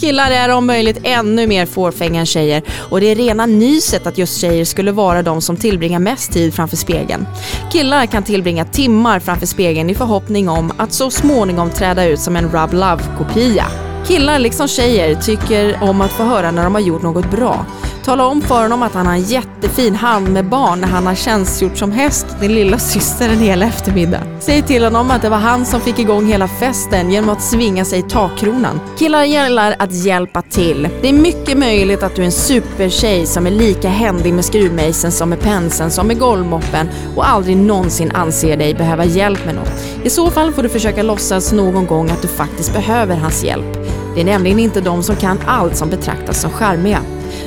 Killar 0.00 0.30
är 0.30 0.48
om 0.48 0.66
möjligt 0.66 0.98
ännu 1.02 1.46
mer 1.46 1.66
fåfänga 1.66 2.20
än 2.20 2.26
tjejer 2.26 2.62
och 2.90 3.00
det 3.00 3.06
är 3.06 3.14
rena 3.14 3.46
nyset 3.46 4.06
att 4.06 4.18
just 4.18 4.40
tjejer 4.40 4.64
skulle 4.64 4.92
vara 4.92 5.22
de 5.22 5.40
som 5.40 5.56
tillbringar 5.56 5.98
mest 5.98 6.32
tid 6.32 6.54
framför 6.54 6.76
spegeln. 6.76 7.26
Killar 7.72 8.06
kan 8.06 8.22
tillbringa 8.22 8.64
timmar 8.64 9.20
framför 9.20 9.46
spegeln 9.46 9.90
i 9.90 9.94
förhoppning 9.94 10.48
om 10.48 10.72
att 10.76 10.92
så 10.92 11.10
småningom 11.10 11.70
träda 11.70 12.04
ut 12.04 12.20
som 12.20 12.36
en 12.36 12.44
Rub 12.44 12.72
Love-kopia. 12.72 13.66
Killar 14.06 14.38
liksom 14.38 14.68
tjejer 14.68 15.14
tycker 15.14 15.82
om 15.82 16.00
att 16.00 16.10
få 16.10 16.22
höra 16.22 16.50
när 16.50 16.64
de 16.64 16.74
har 16.74 16.82
gjort 16.82 17.02
något 17.02 17.30
bra. 17.30 17.66
Tala 18.06 18.26
om 18.26 18.40
för 18.40 18.62
honom 18.62 18.82
att 18.82 18.94
han 18.94 19.06
har 19.06 19.14
en 19.14 19.22
jättefin 19.22 19.94
hand 19.94 20.32
med 20.32 20.48
barn 20.48 20.80
när 20.80 20.88
han 20.88 21.06
har 21.06 21.14
tjänstgjort 21.14 21.76
som 21.76 21.92
häst 21.92 22.26
din 22.40 22.54
lilla 22.54 22.78
syster 22.78 23.28
en 23.28 23.38
hel 23.38 23.62
eftermiddag. 23.62 24.20
Säg 24.40 24.62
till 24.62 24.84
honom 24.84 25.10
att 25.10 25.22
det 25.22 25.28
var 25.28 25.38
han 25.38 25.66
som 25.66 25.80
fick 25.80 25.98
igång 25.98 26.26
hela 26.26 26.48
festen 26.48 27.10
genom 27.10 27.30
att 27.30 27.42
svinga 27.42 27.84
sig 27.84 27.98
i 27.98 28.02
takkronan. 28.02 28.80
Killar 28.98 29.24
gillar 29.24 29.76
att 29.78 29.92
hjälpa 29.92 30.42
till. 30.42 30.88
Det 31.02 31.08
är 31.08 31.12
mycket 31.12 31.58
möjligt 31.58 32.02
att 32.02 32.16
du 32.16 32.22
är 32.22 32.26
en 32.26 32.32
supertjej 32.32 33.26
som 33.26 33.46
är 33.46 33.50
lika 33.50 33.88
händig 33.88 34.34
med 34.34 34.44
skruvmejseln 34.44 35.12
som 35.12 35.30
med 35.30 35.40
penseln 35.40 35.90
som 35.90 36.06
med 36.06 36.18
golvmoppen 36.18 36.88
och 37.16 37.28
aldrig 37.28 37.56
någonsin 37.56 38.10
anser 38.10 38.56
dig 38.56 38.74
behöva 38.74 39.04
hjälp 39.04 39.46
med 39.46 39.54
något. 39.54 39.84
I 40.04 40.10
så 40.10 40.30
fall 40.30 40.52
får 40.52 40.62
du 40.62 40.68
försöka 40.68 41.02
låtsas 41.02 41.52
någon 41.52 41.86
gång 41.86 42.10
att 42.10 42.22
du 42.22 42.28
faktiskt 42.28 42.72
behöver 42.72 43.16
hans 43.16 43.44
hjälp. 43.44 43.85
Det 44.16 44.22
är 44.22 44.24
nämligen 44.24 44.58
inte 44.58 44.80
de 44.80 45.02
som 45.02 45.16
kan 45.16 45.38
allt 45.46 45.76
som 45.76 45.90
betraktas 45.90 46.40
som 46.40 46.50
charmiga. 46.50 47.00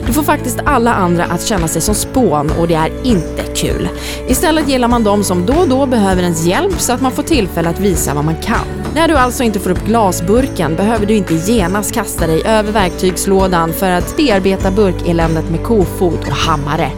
Du 0.08 0.13
får 0.13 0.23
faktiskt 0.23 0.60
alla 0.65 0.93
andra 0.93 1.25
att 1.25 1.41
känna 1.41 1.67
sig 1.67 1.82
som 1.82 1.95
spån 1.95 2.51
och 2.60 2.67
det 2.67 2.73
är 2.73 2.91
inte 3.03 3.43
kul. 3.55 3.89
Istället 4.27 4.69
gillar 4.69 4.88
man 4.88 5.03
de 5.03 5.23
som 5.23 5.45
då 5.45 5.53
och 5.53 5.69
då 5.69 5.86
behöver 5.86 6.23
ens 6.23 6.45
hjälp 6.45 6.79
så 6.79 6.93
att 6.93 7.01
man 7.01 7.12
får 7.12 7.23
tillfälle 7.23 7.69
att 7.69 7.79
visa 7.79 8.13
vad 8.13 8.25
man 8.25 8.36
kan. 8.36 8.65
När 8.95 9.08
du 9.08 9.15
alltså 9.15 9.43
inte 9.43 9.60
får 9.60 9.69
upp 9.69 9.86
glasburken 9.86 10.75
behöver 10.75 11.05
du 11.05 11.13
inte 11.13 11.34
genast 11.34 11.93
kasta 11.93 12.27
dig 12.27 12.41
över 12.45 12.71
verktygslådan 12.71 13.73
för 13.73 13.91
att 13.91 14.17
bearbeta 14.17 14.71
burkeländet 14.71 15.49
med 15.49 15.63
kofot 15.63 16.27
och 16.27 16.36
hammare. 16.36 16.91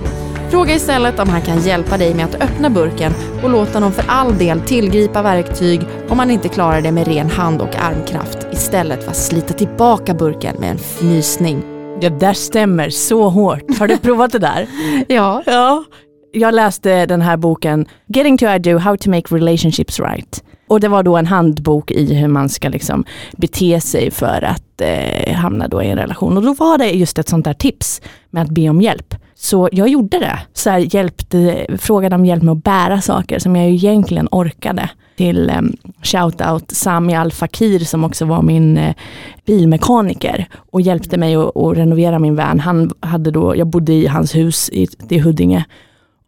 Fråga 0.50 0.76
istället 0.76 1.20
om 1.20 1.30
han 1.30 1.42
kan 1.42 1.62
hjälpa 1.62 1.98
dig 1.98 2.14
med 2.14 2.26
att 2.26 2.42
öppna 2.42 2.70
burken 2.70 3.14
och 3.44 3.50
låta 3.50 3.74
honom 3.74 3.92
för 3.92 4.06
all 4.08 4.38
del 4.38 4.62
tillgripa 4.62 5.22
verktyg 5.22 5.82
om 6.10 6.20
han 6.20 6.32
inte 6.32 6.50
klarar 6.50 6.82
det 6.82 6.92
med 6.92 7.08
ren 7.08 7.30
hand 7.30 7.62
och 7.62 7.76
armkraft 7.76 8.41
istället 8.52 9.04
för 9.04 9.12
att 9.12 9.18
slita 9.18 9.54
tillbaka 9.54 10.14
burken 10.14 10.56
med 10.60 10.72
en 10.72 10.78
fnysning. 10.78 11.64
Det 12.02 12.10
där 12.10 12.34
stämmer 12.34 12.90
så 12.90 13.30
hårt. 13.30 13.78
Har 13.80 13.88
du 13.88 13.98
provat 14.02 14.32
det 14.32 14.40
där? 14.40 14.68
Ja. 15.08 15.44
Ja. 15.46 15.84
Jag 16.34 16.54
läste 16.54 17.06
den 17.06 17.22
här 17.22 17.38
boken 17.38 17.86
Getting 18.08 18.38
to 18.38 18.46
I 18.46 18.60
do, 18.60 18.78
how 18.78 18.98
to 18.98 19.10
make 19.10 19.36
relationships 19.36 20.00
right. 20.00 20.44
Och 20.68 20.80
det 20.80 20.88
var 20.88 21.04
då 21.04 21.18
en 21.18 21.26
handbok 21.26 21.92
i 21.92 22.14
hur 22.14 22.28
man 22.28 22.50
ska 22.50 22.70
liksom 22.70 23.06
bete 23.38 23.82
sig 23.82 24.12
för 24.12 24.42
att 24.44 24.82
eh, 24.82 25.34
hamna 25.34 25.68
då 25.68 25.84
i 25.84 25.90
en 25.90 25.98
relation. 25.98 26.38
Och 26.38 26.44
då 26.44 26.54
var 26.54 26.78
det 26.78 26.90
just 26.90 27.20
ett 27.20 27.30
sånt 27.30 27.46
där 27.46 27.54
tips 27.54 28.02
med 28.30 28.44
att 28.44 28.50
be 28.50 28.70
om 28.70 28.82
hjälp. 28.82 29.16
Så 29.36 29.70
jag 29.72 29.88
gjorde 29.88 30.20
det. 30.20 30.40
Så 30.54 30.70
här, 30.70 30.96
hjälpte, 30.96 31.66
frågade 31.78 32.16
om 32.16 32.26
hjälp 32.26 32.44
med 32.44 32.52
att 32.52 32.64
bära 32.64 33.02
saker 33.02 33.40
som 33.40 33.56
jag 33.56 33.70
egentligen 33.70 34.28
orkade. 34.32 34.90
Till 35.22 35.50
eh, 35.50 35.62
shoutout 36.02 36.72
Sami 36.72 37.16
Al 37.16 37.32
Fakir 37.32 37.80
som 37.80 38.04
också 38.04 38.26
var 38.26 38.42
min 38.42 38.78
eh, 38.78 38.96
bilmekaniker 39.46 40.48
och 40.72 40.82
hjälpte 40.82 41.18
mig 41.18 41.36
att, 41.36 41.58
att 41.58 41.78
renovera 41.78 42.20
min 42.20 42.36
van. 42.36 42.60
Han 42.60 42.92
hade 43.00 43.32
då, 43.32 43.56
jag 43.56 43.68
bodde 43.68 43.94
i 43.94 44.08
hans 44.08 44.36
hus 44.36 44.70
i, 44.70 44.88
i 45.10 45.20
Huddinge 45.20 45.66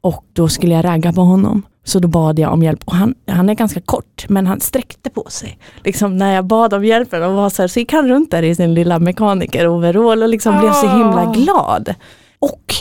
och 0.01 0.23
då 0.33 0.47
skulle 0.47 0.73
jag 0.73 0.85
ragga 0.85 1.13
på 1.13 1.21
honom. 1.21 1.61
Så 1.83 1.99
då 1.99 2.07
bad 2.07 2.39
jag 2.39 2.53
om 2.53 2.63
hjälp 2.63 2.79
och 2.85 2.95
han, 2.95 3.15
han 3.27 3.49
är 3.49 3.53
ganska 3.53 3.81
kort 3.81 4.25
men 4.29 4.47
han 4.47 4.59
sträckte 4.59 5.09
på 5.09 5.25
sig. 5.29 5.57
Liksom 5.83 6.17
när 6.17 6.35
jag 6.35 6.45
bad 6.45 6.73
om 6.73 6.85
hjälpen 6.85 7.23
och 7.23 7.33
var 7.33 7.49
så 7.49 7.61
här, 7.61 7.67
så 7.67 7.79
gick 7.79 7.93
han 7.93 8.07
runt 8.07 8.31
där 8.31 8.43
i 8.43 8.55
sin 8.55 8.73
lilla 8.73 8.99
mekaniker-overall 8.99 10.23
och 10.23 10.29
liksom 10.29 10.59
blev 10.59 10.71
så 10.71 10.87
himla 10.87 11.33
glad. 11.35 11.95
Och 12.39 12.73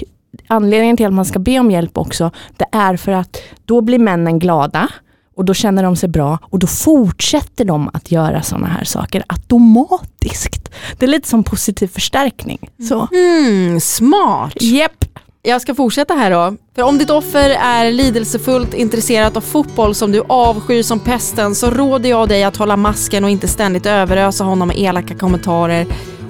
anledningen 0.47 0.97
till 0.97 1.07
att 1.07 1.13
man 1.13 1.25
ska 1.25 1.39
be 1.39 1.59
om 1.59 1.71
hjälp 1.71 1.99
också, 1.99 2.31
det 2.57 2.67
är 2.73 2.97
för 2.97 3.13
att 3.13 3.37
då 3.65 3.81
blir 3.81 3.99
männen 3.99 4.39
glada 4.39 4.89
och 5.35 5.45
då 5.45 5.55
känner 5.55 5.83
de 5.83 5.97
sig 5.97 6.09
bra 6.09 6.39
och 6.43 6.59
då 6.59 6.67
fortsätter 6.67 7.65
de 7.65 7.91
att 7.93 8.13
göra 8.13 8.43
sådana 8.43 8.67
här 8.67 8.85
saker 8.85 9.25
automatiskt. 9.27 10.71
Det 10.99 11.07
är 11.07 11.09
lite 11.09 11.29
som 11.29 11.45
positiv 11.45 11.89
förstärkning. 11.89 12.71
Så. 12.89 13.09
Mm, 13.13 13.81
smart. 13.81 14.63
Yep. 14.63 15.05
Jag 15.45 15.63
ska 15.63 15.75
fortsätta 15.75 16.15
här 16.15 16.31
då. 16.31 16.57
För 16.75 16.83
om 16.83 16.99
ditt 16.99 17.11
offer 17.11 17.51
är 17.51 17.91
lidelsefullt 17.91 18.75
intresserat 18.75 19.37
av 19.37 19.41
fotboll 19.41 19.95
som 19.95 20.13
du 20.13 20.23
avskyr 20.29 20.83
som 20.83 21.01
pesten 21.01 21.55
så 21.55 21.71
råder 21.71 22.11
jag 22.11 22.29
dig 22.29 22.45
att 22.45 22.57
hålla 22.57 22.77
masken 22.77 23.25
och 23.25 23.31
inte 23.31 23.49
ständigt 23.49 23.87
överösa 23.87 24.45
honom 24.45 24.69
med 24.69 24.79
elaka 24.79 25.15
kommentarer 25.15 25.87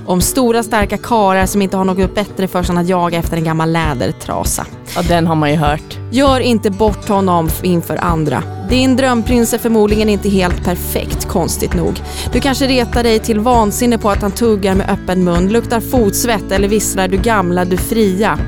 om 0.07 0.21
stora 0.21 0.63
starka 0.63 0.99
karar 0.99 1.47
som 1.47 1.63
inte 1.63 1.77
har 1.77 1.85
något 1.85 2.15
bättre 2.15 2.49
för 2.49 2.63
sig 2.63 2.73
än 2.73 2.79
att 2.79 2.89
jaga 2.89 3.19
efter 3.19 3.37
en 3.37 3.45
gammal 3.45 3.73
lädertrasa. 3.73 4.67
Ja, 4.97 5.03
den 5.03 5.27
har 5.27 5.35
man 5.35 5.51
ju 5.51 5.57
hört. 5.57 5.99
Gör 6.11 6.41
inte 6.41 6.71
bort 6.71 7.09
honom 7.09 7.49
inför 7.63 7.97
andra. 7.97 8.43
Din 8.69 8.97
drömprins 8.97 9.55
är 9.55 9.59
förmodligen 9.59 10.09
inte 10.09 10.29
helt 10.29 10.65
perfekt, 10.65 11.29
konstigt 11.29 11.75
nog. 11.75 12.03
Du 12.33 12.41
kanske 12.41 12.67
retar 12.67 13.03
dig 13.03 13.19
till 13.19 13.41
vansinne 13.41 13.99
på 13.99 14.11
att 14.11 14.23
han 14.23 14.33
tuggar 14.33 14.75
med 14.75 14.91
öppen 14.91 15.25
mun, 15.25 15.49
luktar 15.49 15.81
fotsvett 15.81 16.53
eller 16.53 16.69
visslar 16.69 17.09
du 17.09 17.17
gamla, 17.17 17.65
du 17.65 17.77
fria. 17.77 18.39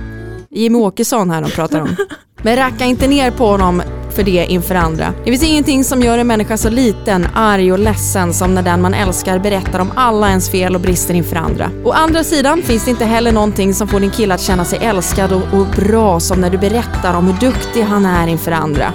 Jimmy 0.50 0.78
Åkesson 0.78 1.30
här 1.30 1.42
de 1.42 1.50
pratar 1.50 1.80
om. 1.80 1.96
Men 2.42 2.56
racka 2.56 2.84
inte 2.84 3.08
ner 3.08 3.30
på 3.30 3.46
honom 3.46 3.82
för 4.14 4.22
det 4.22 4.46
inför 4.48 4.74
andra. 4.74 5.14
Det 5.24 5.30
finns 5.30 5.42
ingenting 5.42 5.84
som 5.84 6.02
gör 6.02 6.18
en 6.18 6.26
människa 6.26 6.56
så 6.56 6.70
liten, 6.70 7.26
arg 7.34 7.72
och 7.72 7.78
ledsen 7.78 8.34
som 8.34 8.54
när 8.54 8.62
den 8.62 8.82
man 8.82 8.94
älskar 8.94 9.38
berättar 9.38 9.78
om 9.78 9.92
alla 9.94 10.28
ens 10.28 10.50
fel 10.50 10.74
och 10.74 10.80
brister 10.80 11.14
inför 11.14 11.36
andra. 11.36 11.70
Å 11.84 11.92
andra 11.92 12.24
sidan 12.24 12.62
finns 12.62 12.84
det 12.84 12.90
inte 12.90 13.04
heller 13.04 13.32
någonting 13.32 13.74
som 13.74 13.88
får 13.88 14.00
din 14.00 14.10
kille 14.10 14.34
att 14.34 14.40
känna 14.40 14.64
sig 14.64 14.78
älskad 14.82 15.32
och, 15.32 15.60
och 15.60 15.66
bra 15.66 16.20
som 16.20 16.40
när 16.40 16.50
du 16.50 16.58
berättar 16.58 17.14
om 17.14 17.26
hur 17.26 17.40
duktig 17.40 17.82
han 17.82 18.06
är 18.06 18.26
inför 18.26 18.52
andra. 18.52 18.92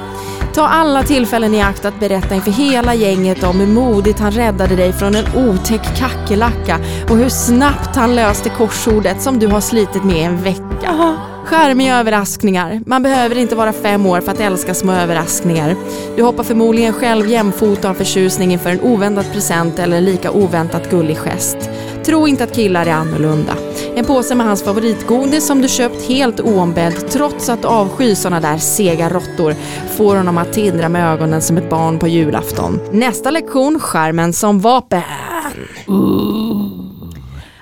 Ta 0.54 0.68
alla 0.68 1.04
tillfällen 1.04 1.54
i 1.54 1.62
akt 1.62 1.86
att 1.86 2.00
berätta 2.00 2.36
inför 2.36 2.52
hela 2.52 2.96
gänget 2.96 3.44
om 3.44 3.60
hur 3.60 3.68
modigt 3.68 4.20
han 4.20 4.32
räddade 4.32 4.76
dig 4.76 4.94
från 4.94 5.16
en 5.16 5.26
otäck 5.36 5.98
kackerlacka 5.98 6.80
och 7.10 7.18
hur 7.18 7.30
snabbt 7.30 7.96
han 7.96 8.16
löste 8.16 8.50
korsordet 8.50 9.22
som 9.22 9.40
du 9.40 9.48
har 9.48 9.62
slitit 9.62 10.04
med 10.04 10.18
i 10.18 10.24
en 10.24 10.44
vecka. 10.44 11.18
Charmiga 11.50 12.00
överraskningar. 12.00 12.82
Man 12.86 13.04
behöver 13.04 13.38
inte 13.38 13.56
vara 13.56 13.74
fem 13.74 14.06
år 14.06 14.22
för 14.22 14.32
att 14.32 14.40
älska 14.40 14.74
små 14.74 14.92
överraskningar. 14.92 15.76
Du 16.16 16.24
hoppar 16.24 16.44
förmodligen 16.44 16.94
själv 16.94 17.28
jämfota 17.28 17.90
av 17.90 17.94
förtjusning 17.94 18.54
inför 18.54 18.70
en 18.70 18.82
oväntad 18.82 19.26
present 19.34 19.80
eller 19.80 19.98
en 19.98 20.06
lika 20.06 20.32
oväntat 20.32 20.90
gullig 20.92 21.18
gest. 21.18 21.58
Tro 22.06 22.28
inte 22.28 22.44
att 22.44 22.56
killar 22.56 22.86
är 22.86 22.92
annorlunda. 22.92 23.54
En 23.96 24.06
påse 24.06 24.36
med 24.36 24.46
hans 24.46 24.64
favoritgodis 24.64 25.48
som 25.48 25.62
du 25.62 25.68
köpt 25.68 26.08
helt 26.08 26.40
oombedd 26.40 27.10
trots 27.10 27.50
att 27.50 27.62
du 27.62 27.68
avskyr 27.68 28.40
där 28.42 28.58
sega 28.58 29.10
råttor 29.10 29.56
får 29.98 30.16
honom 30.16 30.38
att 30.38 30.54
tindra 30.54 30.90
med 30.90 31.14
ögonen 31.14 31.42
som 31.42 31.58
ett 31.58 31.70
barn 31.70 32.00
på 32.00 32.08
julafton. 32.08 32.80
Nästa 32.92 33.32
lektion, 33.32 33.80
skärmen 33.80 34.34
som 34.34 34.60
vapen. 34.60 35.02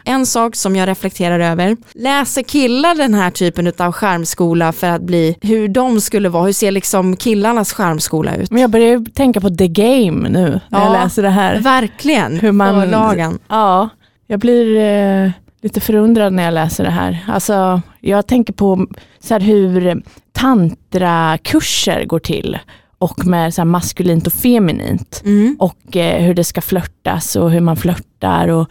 En 0.07 0.25
sak 0.25 0.55
som 0.55 0.75
jag 0.75 0.87
reflekterar 0.89 1.39
över, 1.39 1.77
läser 1.93 2.41
killar 2.43 2.95
den 2.95 3.13
här 3.13 3.31
typen 3.31 3.71
av 3.77 3.91
skärmskola 3.91 4.71
för 4.71 4.87
att 4.87 5.01
bli 5.01 5.37
hur 5.41 5.67
de 5.67 6.01
skulle 6.01 6.29
vara? 6.29 6.45
Hur 6.45 6.53
ser 6.53 6.71
liksom 6.71 7.15
killarnas 7.15 7.73
skärmskola 7.73 8.35
ut? 8.35 8.51
Men 8.51 8.61
jag 8.61 8.69
börjar 8.71 9.05
tänka 9.13 9.41
på 9.41 9.49
The 9.49 9.67
Game 9.67 10.29
nu 10.29 10.59
när 10.69 10.79
jag 10.79 10.87
Ja, 10.95 11.03
läser 11.03 11.23
det 11.23 11.29
här. 11.29 11.59
Verkligen, 11.61 12.39
Hur 12.39 12.51
man- 12.51 12.81
förlagen. 12.81 13.39
Ja, 13.47 13.89
jag 14.27 14.39
blir 14.39 14.77
eh, 14.77 15.31
lite 15.61 15.81
förundrad 15.81 16.33
när 16.33 16.43
jag 16.43 16.53
läser 16.53 16.83
det 16.83 16.89
här. 16.91 17.25
Alltså, 17.27 17.81
jag 17.99 18.27
tänker 18.27 18.53
på 18.53 18.87
så 19.19 19.33
här, 19.33 19.41
hur 19.41 20.03
tantrakurser 20.33 22.05
går 22.05 22.19
till 22.19 22.57
och 22.99 23.25
med 23.25 23.53
så 23.53 23.65
maskulint 23.65 24.27
och 24.27 24.33
feminint 24.33 25.21
Mm. 25.25 25.55
och 25.59 25.95
eh, 25.97 26.23
hur 26.23 26.33
det 26.33 26.43
ska 26.43 26.61
flörtas 26.61 27.35
och 27.35 27.51
hur 27.51 27.59
man 27.61 27.77
flörtar 27.77 28.47
och, 28.47 28.67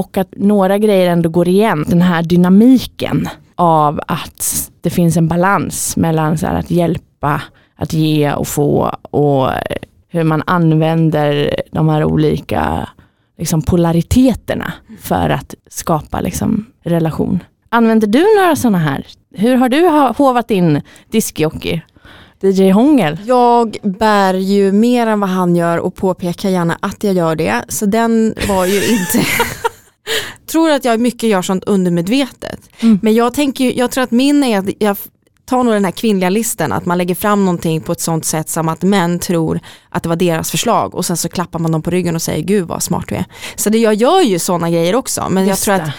och 0.00 0.16
att 0.18 0.28
några 0.36 0.78
grejer 0.78 1.10
ändå 1.10 1.28
går 1.28 1.48
igen. 1.48 1.84
Den 1.88 2.02
här 2.02 2.22
dynamiken 2.22 3.28
av 3.54 4.00
att 4.06 4.70
det 4.80 4.90
finns 4.90 5.16
en 5.16 5.28
balans 5.28 5.96
mellan 5.96 6.38
så 6.38 6.46
att 6.46 6.70
hjälpa, 6.70 7.42
att 7.76 7.92
ge 7.92 8.32
och 8.32 8.48
få 8.48 8.96
och 9.10 9.48
hur 10.08 10.24
man 10.24 10.42
använder 10.46 11.56
de 11.72 11.88
här 11.88 12.04
olika 12.04 12.88
liksom, 13.38 13.62
polariteterna 13.62 14.72
för 15.00 15.30
att 15.30 15.54
skapa 15.68 16.20
liksom, 16.20 16.66
relation. 16.84 17.42
Använder 17.68 18.06
du 18.06 18.26
några 18.40 18.56
sådana 18.56 18.78
här? 18.78 19.06
Hur 19.34 19.56
har 19.56 19.68
du 19.68 19.88
hovat 20.24 20.50
in 20.50 20.82
diskjockey? 21.10 21.82
DJ 22.42 22.70
Hångel? 22.70 23.18
Jag 23.24 23.76
bär 23.82 24.34
ju 24.34 24.72
mer 24.72 25.06
än 25.06 25.20
vad 25.20 25.30
han 25.30 25.56
gör 25.56 25.78
och 25.78 25.94
påpekar 25.94 26.48
gärna 26.48 26.78
att 26.82 27.04
jag 27.04 27.14
gör 27.14 27.36
det. 27.36 27.64
Så 27.68 27.86
den 27.86 28.34
var 28.48 28.66
ju 28.66 28.88
inte... 28.88 29.26
tror 30.50 30.70
att 30.70 30.84
jag 30.84 31.00
mycket 31.00 31.28
gör 31.28 31.42
sånt 31.42 31.64
undermedvetet. 31.64 32.60
Mm. 32.80 32.98
Men 33.02 33.14
jag, 33.14 33.34
tänker, 33.34 33.78
jag 33.78 33.90
tror 33.90 34.04
att 34.04 34.10
min 34.10 34.44
är 34.44 34.58
att 34.58 34.68
jag 34.78 34.96
tar 35.44 35.64
nog 35.64 35.74
den 35.74 35.84
här 35.84 35.92
kvinnliga 35.92 36.30
listen, 36.30 36.72
att 36.72 36.86
man 36.86 36.98
lägger 36.98 37.14
fram 37.14 37.44
någonting 37.44 37.80
på 37.80 37.92
ett 37.92 38.00
sånt 38.00 38.24
sätt 38.24 38.48
som 38.48 38.68
att 38.68 38.82
män 38.82 39.18
tror 39.18 39.60
att 39.88 40.02
det 40.02 40.08
var 40.08 40.16
deras 40.16 40.50
förslag 40.50 40.94
och 40.94 41.06
sen 41.06 41.16
så 41.16 41.28
klappar 41.28 41.58
man 41.58 41.72
dem 41.72 41.82
på 41.82 41.90
ryggen 41.90 42.14
och 42.14 42.22
säger 42.22 42.42
gud 42.42 42.68
vad 42.68 42.82
smart 42.82 43.04
du 43.08 43.14
är. 43.14 43.24
Så 43.56 43.70
det, 43.70 43.78
jag 43.78 43.94
gör 43.94 44.20
ju 44.20 44.38
sådana 44.38 44.70
grejer 44.70 44.94
också 44.94 45.28
men 45.30 45.42
jag 45.42 45.50
Just 45.50 45.64
tror 45.64 45.74
det. 45.74 45.82
att 45.82 45.90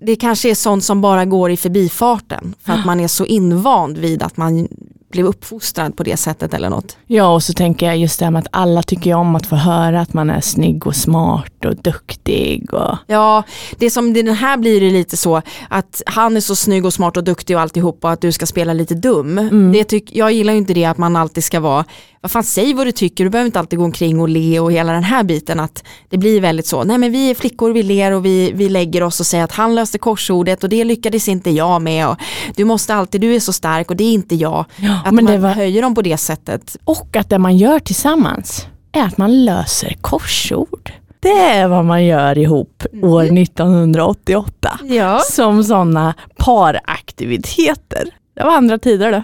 det 0.00 0.16
kanske 0.16 0.50
är 0.50 0.54
sånt 0.54 0.84
som 0.84 1.00
bara 1.00 1.24
går 1.24 1.50
i 1.50 1.56
förbifarten 1.56 2.54
för 2.64 2.72
att 2.72 2.86
man 2.86 3.00
är 3.00 3.08
så 3.08 3.26
invand 3.26 3.98
vid 3.98 4.22
att 4.22 4.36
man 4.36 4.68
blev 5.12 5.26
uppfostrad 5.26 5.96
på 5.96 6.02
det 6.02 6.16
sättet 6.16 6.54
eller 6.54 6.70
något. 6.70 6.96
Ja, 7.06 7.34
och 7.34 7.42
så 7.42 7.52
tänker 7.52 7.86
jag 7.86 7.98
just 7.98 8.18
det 8.18 8.24
här 8.24 8.32
med 8.32 8.40
att 8.40 8.48
alla 8.50 8.82
tycker 8.82 9.14
om 9.14 9.36
att 9.36 9.46
få 9.46 9.56
höra 9.56 10.00
att 10.00 10.14
man 10.14 10.30
är 10.30 10.40
snygg 10.40 10.86
och 10.86 10.96
smart 10.96 11.64
och 11.64 11.76
duktig. 11.76 12.74
Och... 12.74 12.96
Ja, 13.06 13.42
det 13.78 13.90
som 13.90 14.12
den 14.12 14.28
här 14.28 14.56
blir 14.56 14.80
det 14.80 14.90
lite 14.90 15.16
så 15.16 15.42
att 15.68 16.02
han 16.06 16.36
är 16.36 16.40
så 16.40 16.56
snygg 16.56 16.84
och 16.84 16.94
smart 16.94 17.16
och 17.16 17.24
duktig 17.24 17.56
och 17.56 17.62
alltihop 17.62 18.04
och 18.04 18.10
att 18.10 18.20
du 18.20 18.32
ska 18.32 18.46
spela 18.46 18.72
lite 18.72 18.94
dum. 18.94 19.38
Mm. 19.38 19.72
Det 19.72 19.84
tyck, 19.84 20.10
jag 20.12 20.32
gillar 20.32 20.52
ju 20.52 20.58
inte 20.58 20.74
det 20.74 20.84
att 20.84 20.98
man 20.98 21.16
alltid 21.16 21.44
ska 21.44 21.60
vara, 21.60 21.84
vad 22.22 22.30
fan 22.30 22.44
säg 22.44 22.74
vad 22.74 22.86
du 22.86 22.92
tycker, 22.92 23.24
du 23.24 23.30
behöver 23.30 23.46
inte 23.46 23.58
alltid 23.58 23.78
gå 23.78 23.84
omkring 23.84 24.20
och 24.20 24.28
le 24.28 24.60
och 24.60 24.72
hela 24.72 24.92
den 24.92 25.02
här 25.04 25.22
biten 25.22 25.60
att 25.60 25.84
det 26.08 26.18
blir 26.18 26.40
väldigt 26.40 26.66
så, 26.66 26.84
nej 26.84 26.98
men 26.98 27.12
vi 27.12 27.30
är 27.30 27.34
flickor, 27.34 27.70
vi 27.72 27.82
ler 27.82 28.12
och 28.12 28.24
vi, 28.26 28.52
vi 28.54 28.68
lägger 28.68 29.02
oss 29.02 29.20
och 29.20 29.26
säger 29.26 29.44
att 29.44 29.52
han 29.52 29.74
löste 29.74 29.98
korsordet 29.98 30.62
och 30.64 30.68
det 30.70 30.84
lyckades 30.84 31.28
inte 31.28 31.50
jag 31.50 31.82
med 31.82 32.08
och 32.08 32.16
du 32.56 32.64
måste 32.64 32.94
alltid, 32.94 33.20
du 33.20 33.34
är 33.34 33.40
så 33.40 33.52
stark 33.52 33.90
och 33.90 33.96
det 33.96 34.04
är 34.04 34.12
inte 34.12 34.34
jag. 34.34 34.64
Ja, 34.76 35.00
Att 35.04 35.14
men 35.14 35.24
man 35.24 35.34
det 35.34 35.38
var... 35.40 35.50
höjer 35.50 35.82
dem 35.82 35.94
på 35.94 36.02
det 36.02 36.16
sättet. 36.16 36.76
Och 36.84 37.16
att 37.16 37.28
det 37.30 37.38
man 37.38 37.56
gör 37.56 37.78
tillsammans 37.78 38.66
är 38.92 39.02
att 39.02 39.18
man 39.18 39.44
löser 39.44 39.96
korsord. 40.00 40.92
Det 41.20 41.28
är 41.40 41.68
vad 41.68 41.84
man 41.84 42.04
gör 42.04 42.38
ihop 42.38 42.82
år 43.02 43.38
1988 43.38 44.78
Ja. 44.82 45.18
som 45.30 45.64
sådana 45.64 46.14
paraktiviteter. 46.36 48.04
Det 48.36 48.44
var 48.44 48.56
andra 48.56 48.78
tider 48.78 49.10
det. 49.10 49.22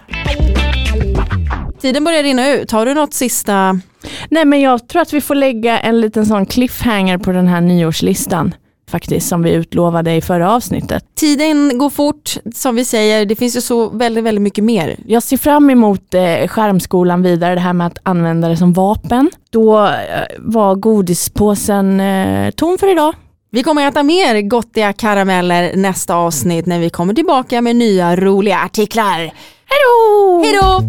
Tiden 1.80 2.04
börjar 2.04 2.22
rinna 2.22 2.50
ut, 2.52 2.70
har 2.70 2.86
du 2.86 2.94
något 2.94 3.14
sista? 3.14 3.80
Nej 4.30 4.44
men 4.44 4.60
jag 4.60 4.88
tror 4.88 5.02
att 5.02 5.12
vi 5.12 5.20
får 5.20 5.34
lägga 5.34 5.78
en 5.78 6.00
liten 6.00 6.26
sån 6.26 6.46
cliffhanger 6.46 7.18
på 7.18 7.32
den 7.32 7.46
här 7.46 7.60
nyårslistan 7.60 8.54
faktiskt 8.90 9.28
som 9.28 9.42
vi 9.42 9.52
utlovade 9.52 10.14
i 10.14 10.20
förra 10.20 10.52
avsnittet. 10.52 11.04
Tiden 11.14 11.78
går 11.78 11.90
fort, 11.90 12.36
som 12.54 12.76
vi 12.76 12.84
säger, 12.84 13.26
det 13.26 13.36
finns 13.36 13.56
ju 13.56 13.60
så 13.60 13.88
väldigt, 13.88 14.24
väldigt 14.24 14.42
mycket 14.42 14.64
mer. 14.64 14.96
Jag 15.06 15.22
ser 15.22 15.36
fram 15.36 15.70
emot 15.70 16.14
eh, 16.14 16.48
skärmskolan 16.48 17.22
vidare, 17.22 17.54
det 17.54 17.60
här 17.60 17.72
med 17.72 17.86
att 17.86 17.98
använda 18.02 18.48
det 18.48 18.56
som 18.56 18.72
vapen. 18.72 19.30
Då 19.50 19.86
eh, 19.86 19.92
var 20.38 20.74
godispåsen 20.74 22.00
eh, 22.00 22.50
tom 22.50 22.78
för 22.78 22.92
idag. 22.92 23.14
Vi 23.50 23.62
kommer 23.62 23.88
äta 23.88 24.02
mer 24.02 24.40
gottiga 24.40 24.92
karameller 24.92 25.76
nästa 25.76 26.14
avsnitt 26.14 26.66
när 26.66 26.78
vi 26.78 26.90
kommer 26.90 27.14
tillbaka 27.14 27.62
med 27.62 27.76
nya 27.76 28.16
roliga 28.16 28.58
artiklar. 28.58 29.18
Hej 29.18 29.78
då! 29.84 30.42
Hej 30.44 30.58
då! 30.62 30.82